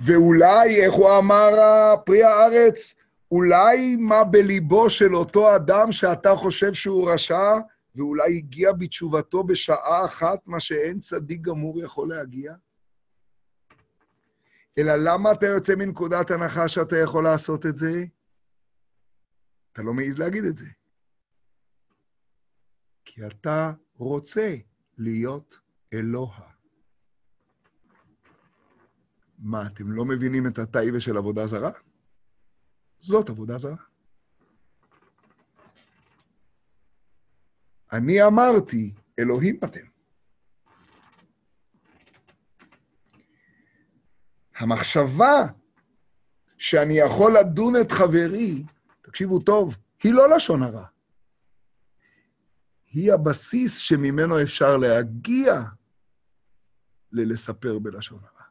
[0.00, 1.50] ואולי, איך הוא אמר
[2.06, 2.94] פרי הארץ?
[3.30, 7.58] אולי מה בליבו של אותו אדם שאתה חושב שהוא רשע,
[7.94, 12.54] ואולי הגיע בתשובתו בשעה אחת, מה שאין צדיק גמור יכול להגיע?
[14.78, 18.04] אלא למה אתה יוצא מנקודת הנחה שאתה יכול לעשות את זה?
[19.72, 20.66] אתה לא מעז להגיד את זה.
[23.04, 24.56] כי אתה רוצה
[24.98, 25.58] להיות
[25.92, 26.52] אלוה.
[29.38, 31.70] מה, אתם לא מבינים את הטייבה של עבודה זרה?
[32.98, 33.91] זאת עבודה זרה.
[37.92, 39.86] אני אמרתי, אלוהים אתם.
[44.56, 45.46] המחשבה
[46.58, 48.64] שאני יכול לדון את חברי,
[49.02, 50.86] תקשיבו טוב, היא לא לשון הרע.
[52.90, 55.62] היא הבסיס שממנו אפשר להגיע
[57.12, 58.46] ללספר בלשון הרע.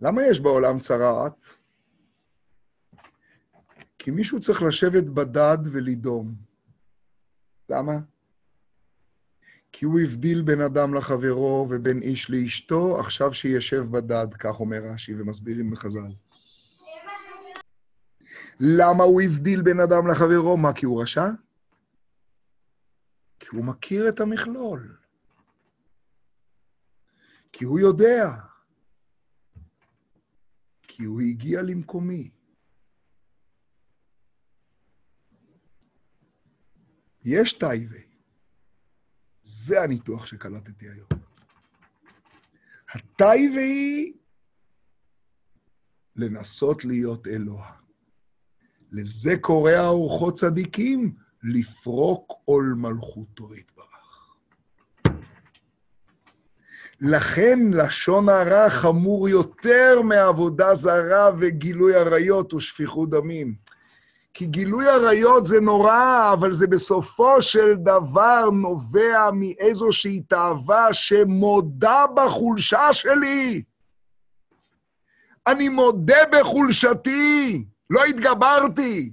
[0.00, 1.59] למה יש בעולם צרעת?
[4.02, 6.34] כי מישהו צריך לשבת בדד ולדום.
[7.68, 7.92] למה?
[9.72, 15.14] כי הוא הבדיל בין אדם לחברו ובין איש לאשתו, עכשיו שישב בדד, כך אומר רש"י
[15.14, 16.12] ומסבירים בחז"ל.
[18.60, 20.56] למה הוא הבדיל בין אדם לחברו?
[20.56, 21.26] מה, כי הוא רשע?
[23.40, 24.96] כי הוא מכיר את המכלול.
[27.52, 28.36] כי הוא יודע.
[30.82, 32.30] כי הוא הגיע למקומי.
[37.24, 37.98] יש טייבה.
[39.42, 41.08] זה הניתוח שקלטתי היום.
[42.94, 44.12] הטייבה היא
[46.16, 47.72] לנסות להיות אלוה.
[48.92, 53.90] לזה קורא האורחות צדיקים, לפרוק עול מלכותו יתברך.
[57.00, 63.54] לכן לשון הרע חמור יותר מעבודה זרה וגילוי עריות ושפיכות דמים.
[64.34, 72.92] כי גילוי עריות זה נורא, אבל זה בסופו של דבר נובע מאיזושהי תאווה שמודה בחולשה
[72.92, 73.62] שלי.
[75.46, 77.64] אני מודה בחולשתי.
[77.90, 79.12] לא התגברתי.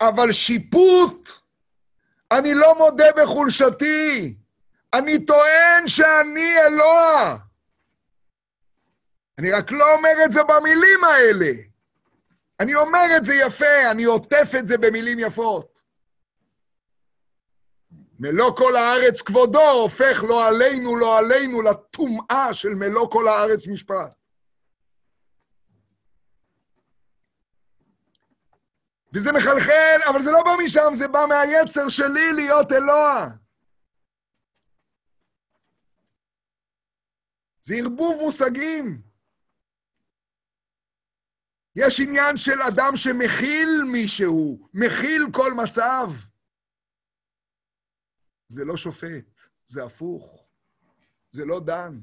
[0.00, 1.30] אבל שיפוט,
[2.32, 4.34] אני לא מודה בחולשתי.
[4.94, 7.47] אני טוען שאני אלוה.
[9.38, 11.52] אני רק לא אומר את זה במילים האלה.
[12.60, 15.82] אני אומר את זה יפה, אני עוטף את זה במילים יפות.
[18.18, 24.14] מלוא כל הארץ כבודו הופך לא עלינו, לא עלינו, לטומאה של מלוא כל הארץ משפט.
[29.12, 33.28] וזה מחלחל, אבל זה לא בא משם, זה בא מהיצר שלי להיות אלוה.
[37.60, 39.07] זה ערבוב מושגים.
[41.80, 46.10] יש עניין של אדם שמכיל מישהו, מכיל כל מצב.
[48.46, 50.46] זה לא שופט, זה הפוך,
[51.32, 52.00] זה לא דן.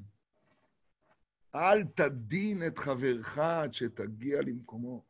[1.55, 5.05] אל תדין את חברך עד שתגיע למקומו.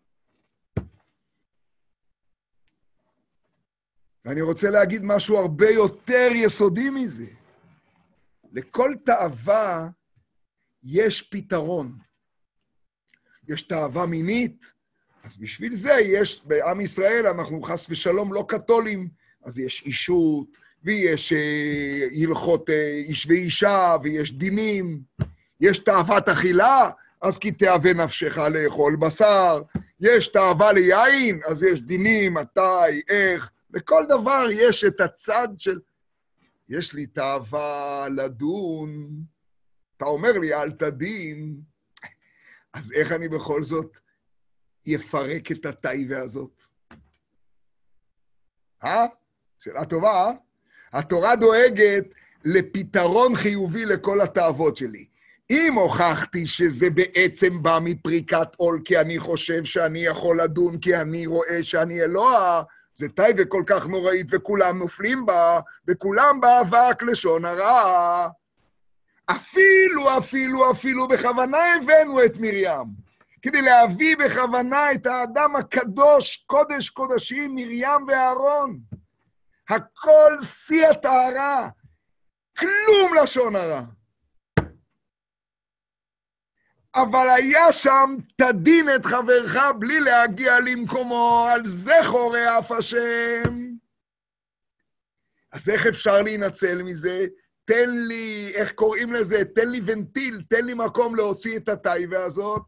[4.25, 7.27] ואני רוצה להגיד משהו הרבה יותר יסודי מזה.
[8.51, 9.89] לכל תאווה
[10.83, 11.99] יש פתרון.
[13.47, 14.71] יש תאווה מינית,
[15.23, 19.09] אז בשביל זה יש, בעם ישראל אנחנו חס ושלום לא קתולים,
[19.45, 20.47] אז יש אישות,
[20.83, 25.01] ויש אה, הלכות אה, איש ואישה, ויש דינים,
[25.61, 26.89] יש תאוות אכילה,
[27.21, 29.61] אז כי תאווה נפשך לאכול בשר,
[29.99, 35.79] יש תאווה ליין, אז יש דינים, מתי, איך, לכל דבר יש את הצד של...
[36.69, 39.09] יש לי תאווה לדון,
[39.97, 41.55] אתה אומר לי, אל תדין,
[42.75, 43.97] אז איך אני בכל זאת
[44.95, 46.63] אפרק את התאווה הזאת?
[48.83, 49.05] אה?
[49.59, 50.31] שאלה טובה, אה?
[50.93, 52.05] התורה דואגת
[52.45, 55.05] לפתרון חיובי לכל התאוות שלי.
[55.49, 61.27] אם הוכחתי שזה בעצם בא מפריקת עול כי אני חושב שאני יכול לדון, כי אני
[61.27, 62.63] רואה שאני אלוה,
[62.93, 68.29] זה טייבה כל כך נוראית וכולם נופלים בה, וכולם באבק לשון הרע.
[69.31, 72.85] אפילו, אפילו, אפילו בכוונה הבאנו את מרים,
[73.41, 78.79] כדי להביא בכוונה את האדם הקדוש, קודש קודשים, מרים ואהרון.
[79.69, 81.69] הכל שיא הטהרה,
[82.57, 83.81] כלום לשון הרע.
[86.95, 93.75] אבל היה שם תדין את חברך בלי להגיע למקומו, על זה חורה אף השם.
[95.51, 97.25] אז איך אפשר להינצל מזה?
[97.65, 99.45] תן לי, איך קוראים לזה?
[99.55, 102.61] תן לי ונטיל, תן לי מקום להוציא את הטייבה הזאת.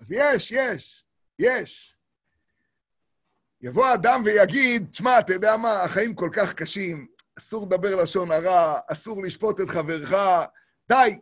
[0.00, 1.04] אז יש, יש,
[1.38, 1.96] יש.
[3.60, 7.06] יבוא אדם ויגיד, תשמע, אתה יודע מה, החיים כל כך קשים,
[7.38, 10.14] אסור לדבר לשון הרע, אסור לשפוט את חברך,
[10.88, 11.18] די,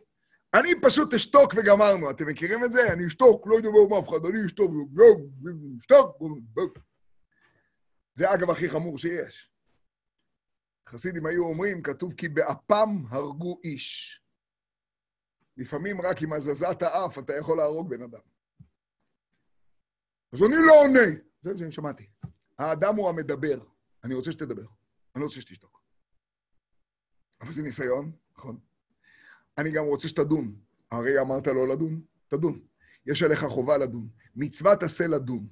[0.53, 2.09] אני פשוט אשתוק וגמרנו.
[2.09, 2.93] אתם מכירים את זה?
[2.93, 4.71] אני אשתוק, לא אדבר עם אף אחד, אני אשתוק,
[5.79, 6.77] אשתוק.
[8.13, 9.52] זה אגב הכי חמור שיש.
[10.93, 14.21] חסידים היו אומרים, כתוב כי באפם הרגו איש.
[15.57, 18.19] לפעמים רק עם הזזת האף אתה יכול להרוג בן אדם.
[20.33, 21.19] אז אני לא עונה.
[21.41, 22.07] זה מה שאני שמעתי.
[22.59, 23.59] האדם הוא המדבר.
[24.03, 24.65] אני רוצה שתדבר.
[25.15, 25.81] אני לא רוצה שתשתוק.
[27.41, 28.59] אבל זה ניסיון, נכון?
[29.57, 30.55] אני גם רוצה שתדון.
[30.91, 32.61] הרי אמרת לא לדון, תדון.
[33.05, 34.09] יש עליך חובה לדון.
[34.35, 35.47] מצוות עשה לדון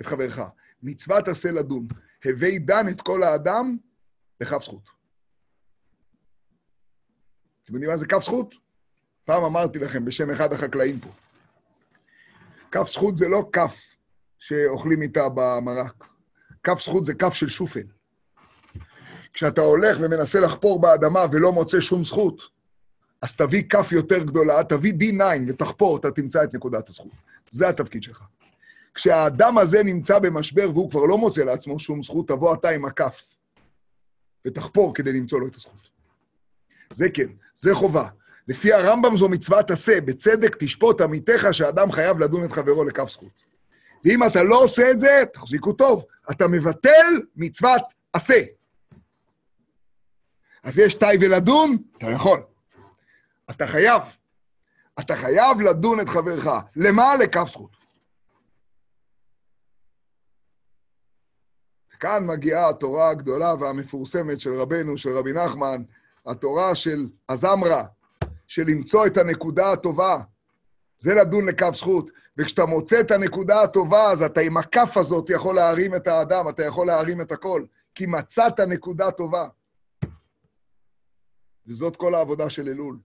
[0.00, 0.40] את חברך.
[0.82, 1.88] מצוות עשה לדון.
[2.24, 3.76] הווי דן את כל האדם
[4.40, 4.88] לכף זכות.
[7.64, 8.54] אתם יודעים מה זה כף זכות?
[9.24, 11.08] פעם אמרתי לכם בשם אחד החקלאים פה.
[12.70, 13.96] כף זכות זה לא כף
[14.38, 16.06] שאוכלים איתה במרק.
[16.62, 17.86] כף זכות זה כף של שופל.
[19.32, 22.42] כשאתה הולך ומנסה לחפור באדמה ולא מוצא שום זכות,
[23.22, 27.12] אז תביא כף יותר גדולה, תביא D9 ותחפור, אתה תמצא את נקודת הזכות.
[27.50, 28.22] זה התפקיד שלך.
[28.94, 33.26] כשהאדם הזה נמצא במשבר והוא כבר לא מוצא לעצמו שום זכות, תבוא אתה עם הכף
[34.46, 35.88] ותחפור כדי למצוא לו את הזכות.
[36.92, 37.26] זה כן,
[37.56, 38.08] זה חובה.
[38.48, 43.46] לפי הרמב"ם זו מצוות עשה, בצדק תשפוט עמיתך שאדם חייב לדון את חברו לכף זכות.
[44.04, 47.82] ואם אתה לא עושה את זה, תחזיקו טוב, אתה מבטל מצוות
[48.12, 48.42] עשה.
[50.62, 51.76] אז יש תאי ולדון?
[51.98, 52.40] אתה יכול.
[53.50, 54.02] אתה חייב.
[55.00, 56.48] אתה חייב לדון את חברך.
[56.76, 57.16] למה?
[57.16, 57.85] לכף זכות.
[62.00, 65.82] כאן מגיעה התורה הגדולה והמפורסמת של רבנו, של רבי נחמן,
[66.26, 67.84] התורה של הזמרה,
[68.46, 70.20] של למצוא את הנקודה הטובה.
[70.98, 72.10] זה לדון לכף זכות.
[72.38, 76.64] וכשאתה מוצא את הנקודה הטובה, אז אתה עם הכף הזאת יכול להרים את האדם, אתה
[76.64, 79.48] יכול להרים את הכל, כי מצאת נקודה טובה.
[81.66, 82.98] וזאת כל העבודה של אלול.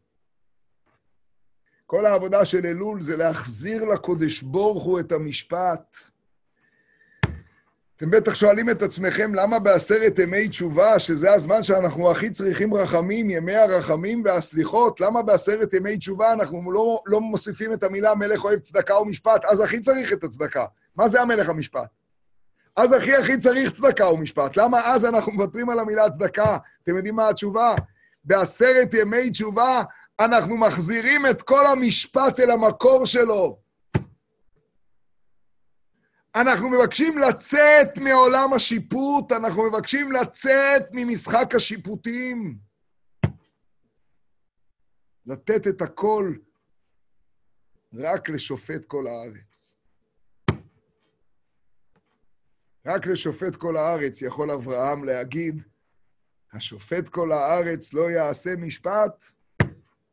[1.86, 5.98] כל העבודה של אלול זה להחזיר לקודש הוא את המשפט.
[8.02, 13.30] אתם בטח שואלים את עצמכם, למה בעשרת ימי תשובה, שזה הזמן שאנחנו הכי צריכים רחמים,
[13.30, 18.60] ימי הרחמים והסליחות, למה בעשרת ימי תשובה אנחנו לא, לא מוסיפים את המילה מלך אוהב
[18.60, 19.46] צדקה ומשפט?
[19.46, 20.66] אז הכי צריך את הצדקה.
[20.96, 21.88] מה זה המלך המשפט?
[22.76, 24.58] אז הכי הכי צריך צדקה ומשפט.
[24.58, 26.58] למה אז אנחנו מוותרים על המילה צדקה?
[26.84, 27.76] אתם יודעים מה התשובה?
[28.24, 29.82] בעשרת ימי תשובה
[30.20, 33.58] אנחנו מחזירים את כל המשפט אל המקור שלו.
[36.36, 42.58] אנחנו מבקשים לצאת מעולם השיפוט, אנחנו מבקשים לצאת ממשחק השיפוטים.
[45.26, 46.36] לתת את הכל
[47.94, 49.78] רק לשופט כל הארץ.
[52.86, 55.64] רק לשופט כל הארץ יכול אברהם להגיד,
[56.54, 59.26] השופט כל הארץ לא יעשה משפט,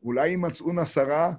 [0.03, 1.33] אולי ימצאו נסרה?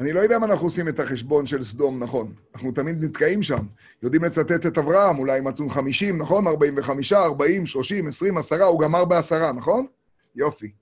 [0.00, 2.34] אני לא יודע אם אנחנו עושים את החשבון של סדום נכון.
[2.54, 3.66] אנחנו תמיד נתקעים שם.
[4.02, 6.46] יודעים לצטט את אברהם, אולי מצאו 50, נכון?
[6.46, 9.86] 45, 40, 30, 20, 10, הוא גמר בעשרה, נכון?
[10.34, 10.72] יופי.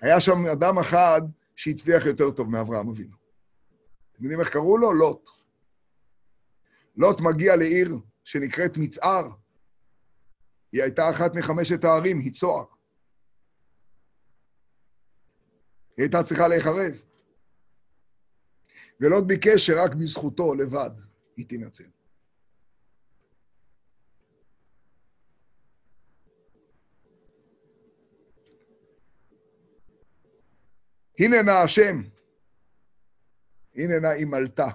[0.00, 1.22] היה שם אדם אחד
[1.56, 3.16] שהצליח יותר טוב מאברהם אבינו.
[4.12, 4.92] אתם יודעים איך קראו לו?
[4.92, 5.30] לוט.
[6.96, 9.30] לוט מגיע לעיר שנקראת מצער.
[10.72, 12.64] היא הייתה אחת מחמשת הערים, היא צוהר.
[15.96, 17.11] היא הייתה צריכה להיחרב.
[19.02, 20.90] ולוט ביקש שרק בזכותו לבד
[21.36, 21.84] היא תינצל.
[31.18, 32.02] הנה נא השם,
[33.74, 34.68] הנה נא אימלתה.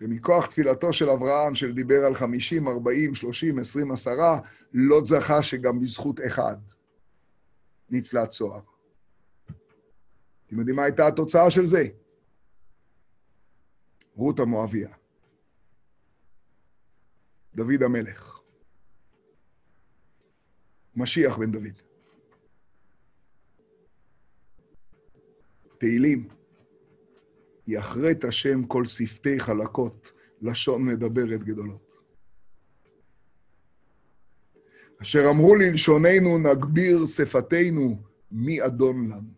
[0.00, 4.10] ומכוח תפילתו של אברהם, שדיבר על 50, 40, 30, 20, 10,
[4.72, 6.56] לא זכה שגם בזכות אחד
[7.90, 8.77] ניצלה צוהר.
[10.48, 11.88] אתם יודעים מה הייתה התוצאה של זה?
[14.14, 14.88] רות המואביה.
[17.54, 18.40] דוד המלך.
[20.96, 21.80] משיח בן דוד.
[25.78, 26.28] תהילים.
[27.66, 31.92] יחרט השם כל שפתי חלקות, לשון מדברת גדולות.
[35.02, 39.37] אשר אמרו ללשוננו נגביר שפתנו, מי אדון לנו.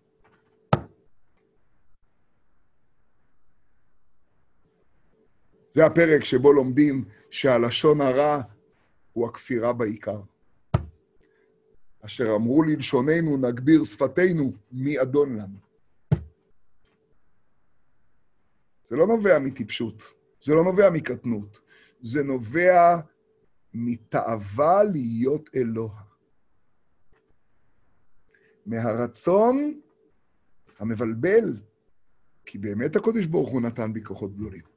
[5.70, 8.42] זה הפרק שבו לומדים שהלשון הרע
[9.12, 10.20] הוא הכפירה בעיקר.
[12.00, 15.58] אשר אמרו ללשוננו, נגביר שפתנו, מי אדון לנו.
[18.84, 20.02] זה לא נובע מטיפשות,
[20.40, 21.60] זה לא נובע מקטנות,
[22.00, 23.00] זה נובע
[23.74, 26.02] מתאווה להיות אלוה.
[28.66, 29.80] מהרצון
[30.78, 31.56] המבלבל,
[32.46, 34.69] כי באמת הקודש ברוך הוא נתן בי כוחות גדולים.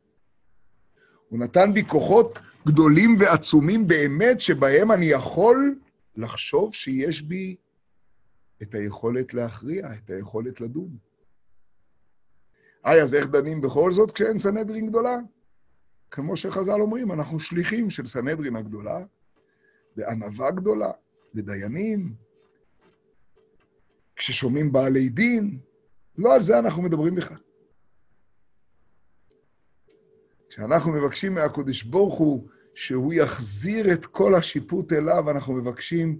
[1.33, 5.79] הוא נתן בי כוחות גדולים ועצומים באמת, שבהם אני יכול
[6.15, 7.55] לחשוב שיש בי
[8.61, 10.97] את היכולת להכריע, את היכולת לדון.
[12.83, 15.17] היי, אז איך דנים בכל זאת כשאין סנהדרין גדולה?
[16.11, 19.05] כמו שחז"ל אומרים, אנחנו שליחים של סנהדרין הגדולה,
[19.95, 20.91] בענווה גדולה,
[21.33, 22.13] בדיינים,
[24.15, 25.59] כששומעים בעלי דין,
[26.17, 27.37] לא על זה אנחנו מדברים בכלל.
[30.53, 36.19] כשאנחנו מבקשים מהקודש ברוך הוא שהוא יחזיר את כל השיפוט אליו, אנחנו מבקשים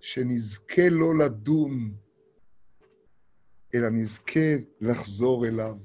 [0.00, 1.94] שנזכה לא לדון,
[3.74, 5.76] אלא נזכה לחזור אליו.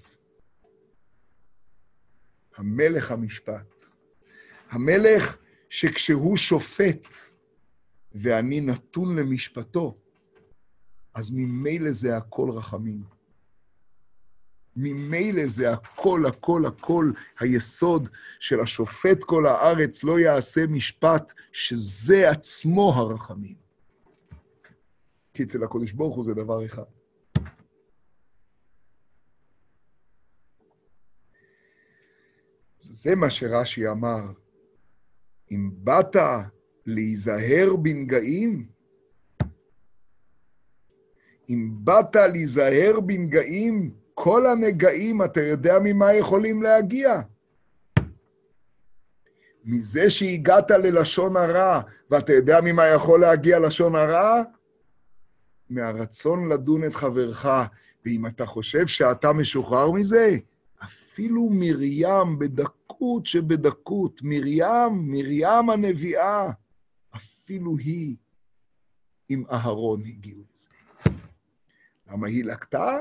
[2.55, 3.83] המלך המשפט.
[4.69, 5.37] המלך
[5.69, 7.07] שכשהוא שופט
[8.11, 9.97] ואני נתון למשפטו,
[11.13, 13.03] אז ממילא זה הכל רחמים.
[14.75, 18.09] ממילא זה הכל, הכל, הכל, היסוד
[18.39, 23.55] של השופט כל הארץ לא יעשה משפט, שזה עצמו הרחמים.
[25.33, 26.83] כי אצל הקודש ברוך הוא זה דבר אחד.
[32.79, 34.21] זה מה שרש"י אמר.
[35.51, 36.15] אם באת
[36.85, 38.67] להיזהר בנגעים,
[41.49, 47.21] אם באת להיזהר בנגעים, כל הנגעים, אתה יודע ממה יכולים להגיע?
[49.65, 54.43] מזה שהגעת ללשון הרע, ואתה יודע ממה יכול להגיע לשון הרע?
[55.69, 57.47] מהרצון לדון את חברך.
[58.05, 60.37] ואם אתה חושב שאתה משוחרר מזה,
[60.83, 66.49] אפילו מרים בדקות שבדקות, מרים, מרים הנביאה,
[67.15, 68.15] אפילו היא
[69.29, 70.69] עם אהרון הגיעו לזה.
[72.11, 72.99] למה היא לקטה?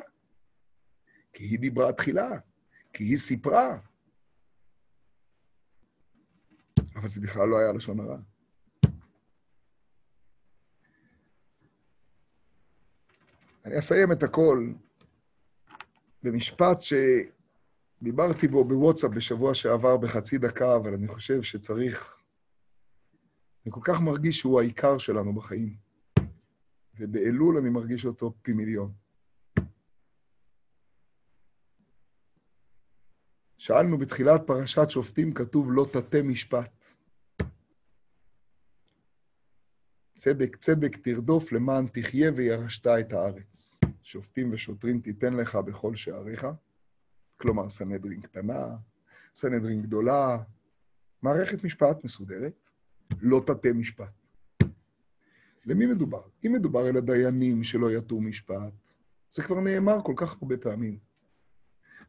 [1.35, 2.31] כי היא דיברה תחילה,
[2.93, 3.79] כי היא סיפרה.
[6.95, 8.19] אבל זה בכלל לא היה לשון הרע.
[13.65, 14.73] אני אסיים את הכל
[16.23, 22.21] במשפט שדיברתי בו בוואטסאפ בשבוע שעבר בחצי דקה, אבל אני חושב שצריך...
[23.65, 25.77] אני כל כך מרגיש שהוא העיקר שלנו בחיים.
[26.99, 29.04] ובאלול אני מרגיש אותו פי מיליון.
[33.65, 36.87] שאלנו בתחילת פרשת שופטים, כתוב לא תטה משפט.
[40.19, 43.81] צדק צדק תרדוף למען תחיה וירשת את הארץ.
[44.03, 46.47] שופטים ושוטרים תיתן לך בכל שעריך.
[47.37, 48.77] כלומר, סנהדרין קטנה,
[49.35, 50.39] סנהדרין גדולה,
[51.23, 52.71] מערכת משפט מסודרת,
[53.21, 54.13] לא תטה משפט.
[55.67, 56.23] למי מדובר?
[56.47, 58.73] אם מדובר אל הדיינים שלא יטו משפט,
[59.31, 61.14] זה כבר נאמר כל כך הרבה פעמים.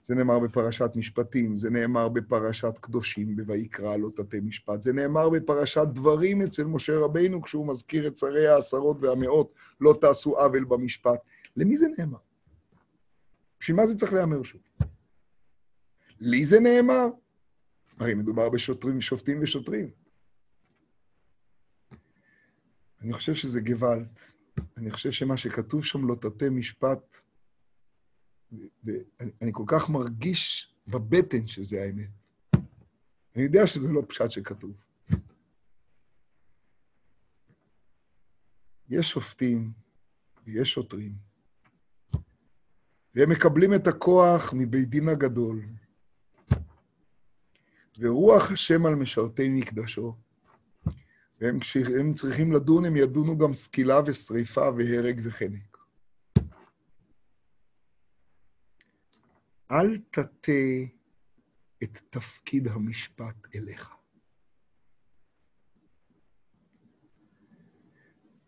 [0.06, 5.88] זה נאמר בפרשת משפטים, זה נאמר בפרשת קדושים, בויקרא לא תתי משפט, זה נאמר בפרשת
[5.94, 11.20] דברים אצל משה רבינו, כשהוא מזכיר את שרי העשרות והמאות, לא תעשו עוול במשפט.
[11.58, 12.18] למי זה נאמר?
[13.60, 14.62] בשביל מה זה צריך להיאמר שוב?
[16.20, 17.06] לי זה נאמר?
[18.00, 19.90] הרי מדובר בשוטרים, שופטים ושוטרים.
[23.02, 24.08] אני חושב שזה גוואלד.
[24.78, 27.22] אני חושב שמה שכתוב שם לא תטה משפט,
[28.84, 32.10] ואני כל כך מרגיש בבטן שזה האמת.
[33.36, 34.72] אני יודע שזה לא פשט שכתוב.
[38.90, 39.72] יש שופטים
[40.46, 41.16] ויש שוטרים,
[43.16, 45.62] והם מקבלים את הכוח מבית דין הגדול,
[48.00, 50.16] ורוח השם על משרתי מקדשו,
[51.42, 55.75] והם כשהם צריכים לדון, הם ידונו גם סקילה ושריפה והרג וחנק.
[59.72, 60.52] אל תטה
[61.84, 63.96] את תפקיד המשפט אליך.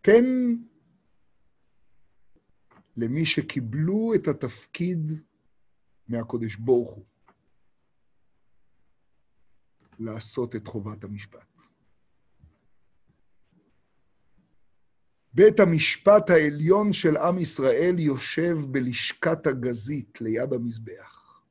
[0.02, 0.26] תן
[2.98, 5.12] למי שקיבלו את התפקיד
[6.08, 7.06] מהקודש ברוך הוא
[10.00, 11.57] לעשות את חובת המשפט.
[15.38, 21.42] בית המשפט העליון של עם ישראל יושב בלשכת הגזית ליד המזבח.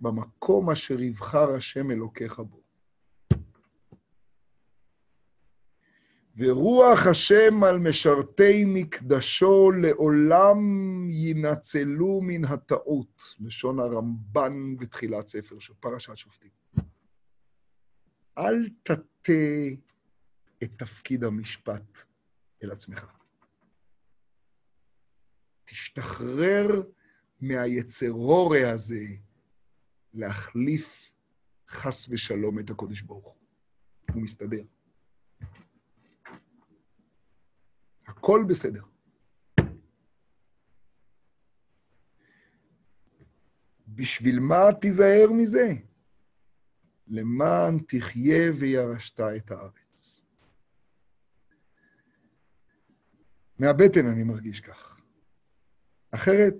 [0.00, 2.60] במקום אשר יבחר השם אלוקיך בו.
[6.36, 10.58] ורוח השם על משרתי מקדשו לעולם
[11.10, 16.50] ינצלו מן הטעות, לשון הרמב"ן בתחילת ספר של פרשת שופטים.
[18.38, 19.32] אל תטה
[20.62, 22.05] את תפקיד המשפט
[22.62, 23.06] אל עצמך.
[25.64, 26.82] תשתחרר
[27.40, 29.06] מהיצרורה הזה
[30.14, 31.14] להחליף
[31.68, 33.46] חס ושלום את הקודש ברוך הוא.
[34.12, 34.62] הוא מסתדר.
[38.06, 38.82] הכל בסדר.
[43.88, 45.74] בשביל מה תיזהר מזה?
[47.06, 49.85] למען תחיה וירשת את הארץ.
[53.58, 54.96] מהבטן אני מרגיש כך.
[56.10, 56.54] אחרת,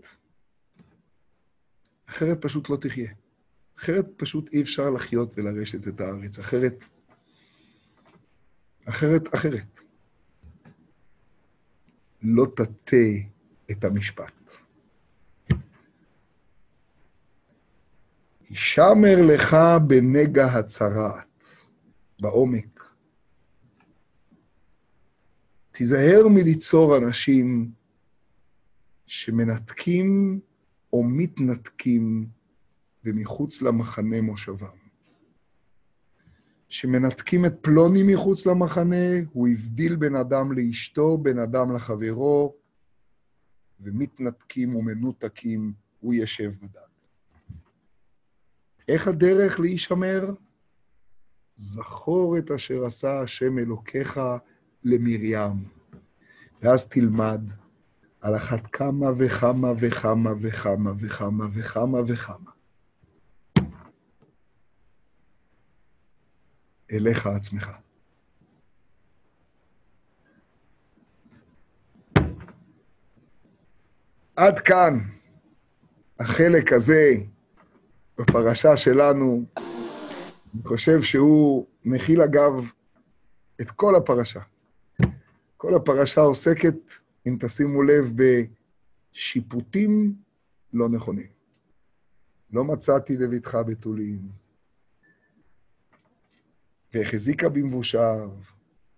[2.06, 3.12] אחרת פשוט לא תחיה.
[3.78, 6.38] אחרת פשוט אי אפשר לחיות ולרשת את הארץ.
[6.38, 6.84] אחרת,
[8.84, 9.80] אחרת, אחרת.
[12.22, 12.96] לא תטה
[13.70, 14.54] את המשפט.
[18.48, 21.44] הישמר לך בנגע הצרעת,
[22.20, 22.75] בעומק.
[25.76, 27.70] תיזהר מליצור אנשים
[29.06, 30.40] שמנתקים
[30.92, 32.26] או מתנתקים
[33.04, 34.76] ומחוץ למחנה מושבם.
[36.68, 42.54] שמנתקים את פלוני מחוץ למחנה, הוא הבדיל בין אדם לאשתו, בין אדם לחברו,
[43.80, 46.80] ומתנתקים ומנותקים, הוא ישב בדד.
[48.88, 50.30] איך הדרך להישמר?
[51.56, 54.20] זכור את אשר עשה השם אלוקיך
[54.86, 55.64] למרים,
[56.62, 57.40] ואז תלמד
[58.20, 62.50] על אחת כמה וכמה וכמה וכמה וכמה וכמה וכמה.
[66.92, 67.70] אליך עצמך.
[74.36, 74.98] עד כאן
[76.20, 77.14] החלק הזה
[78.18, 79.44] בפרשה שלנו.
[80.54, 82.52] אני חושב שהוא מכיל, אגב,
[83.60, 84.40] את כל הפרשה.
[85.56, 86.74] כל הפרשה עוסקת,
[87.26, 88.12] אם תשימו לב,
[89.12, 90.14] בשיפוטים
[90.72, 91.26] לא נכונים.
[92.50, 94.28] לא מצאתי לביתך בתולים,
[96.94, 98.30] והחזיקה במבושיו.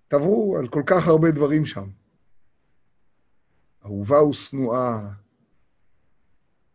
[0.08, 1.88] תברו על כל כך הרבה דברים שם.
[3.84, 5.10] אהובה ושנואה,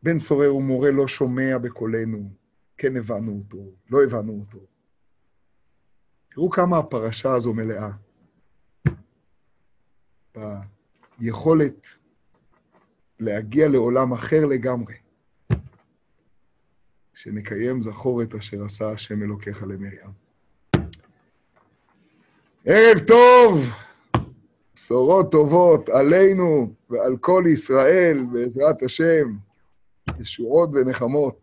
[0.04, 2.30] בן סורר ומורה לא שומע בקולנו,
[2.78, 4.66] כן הבנו אותו, לא הבנו אותו.
[6.30, 7.92] תראו כמה הפרשה הזו מלאה.
[11.20, 11.88] ביכולת
[13.20, 14.96] להגיע לעולם אחר לגמרי,
[17.14, 20.24] שנקיים זכור את אשר עשה השם אלוקיך למרים.
[22.66, 23.70] ערב טוב,
[24.76, 29.36] בשורות טובות עלינו ועל כל ישראל, בעזרת השם,
[30.20, 31.43] ישועות ונחמות.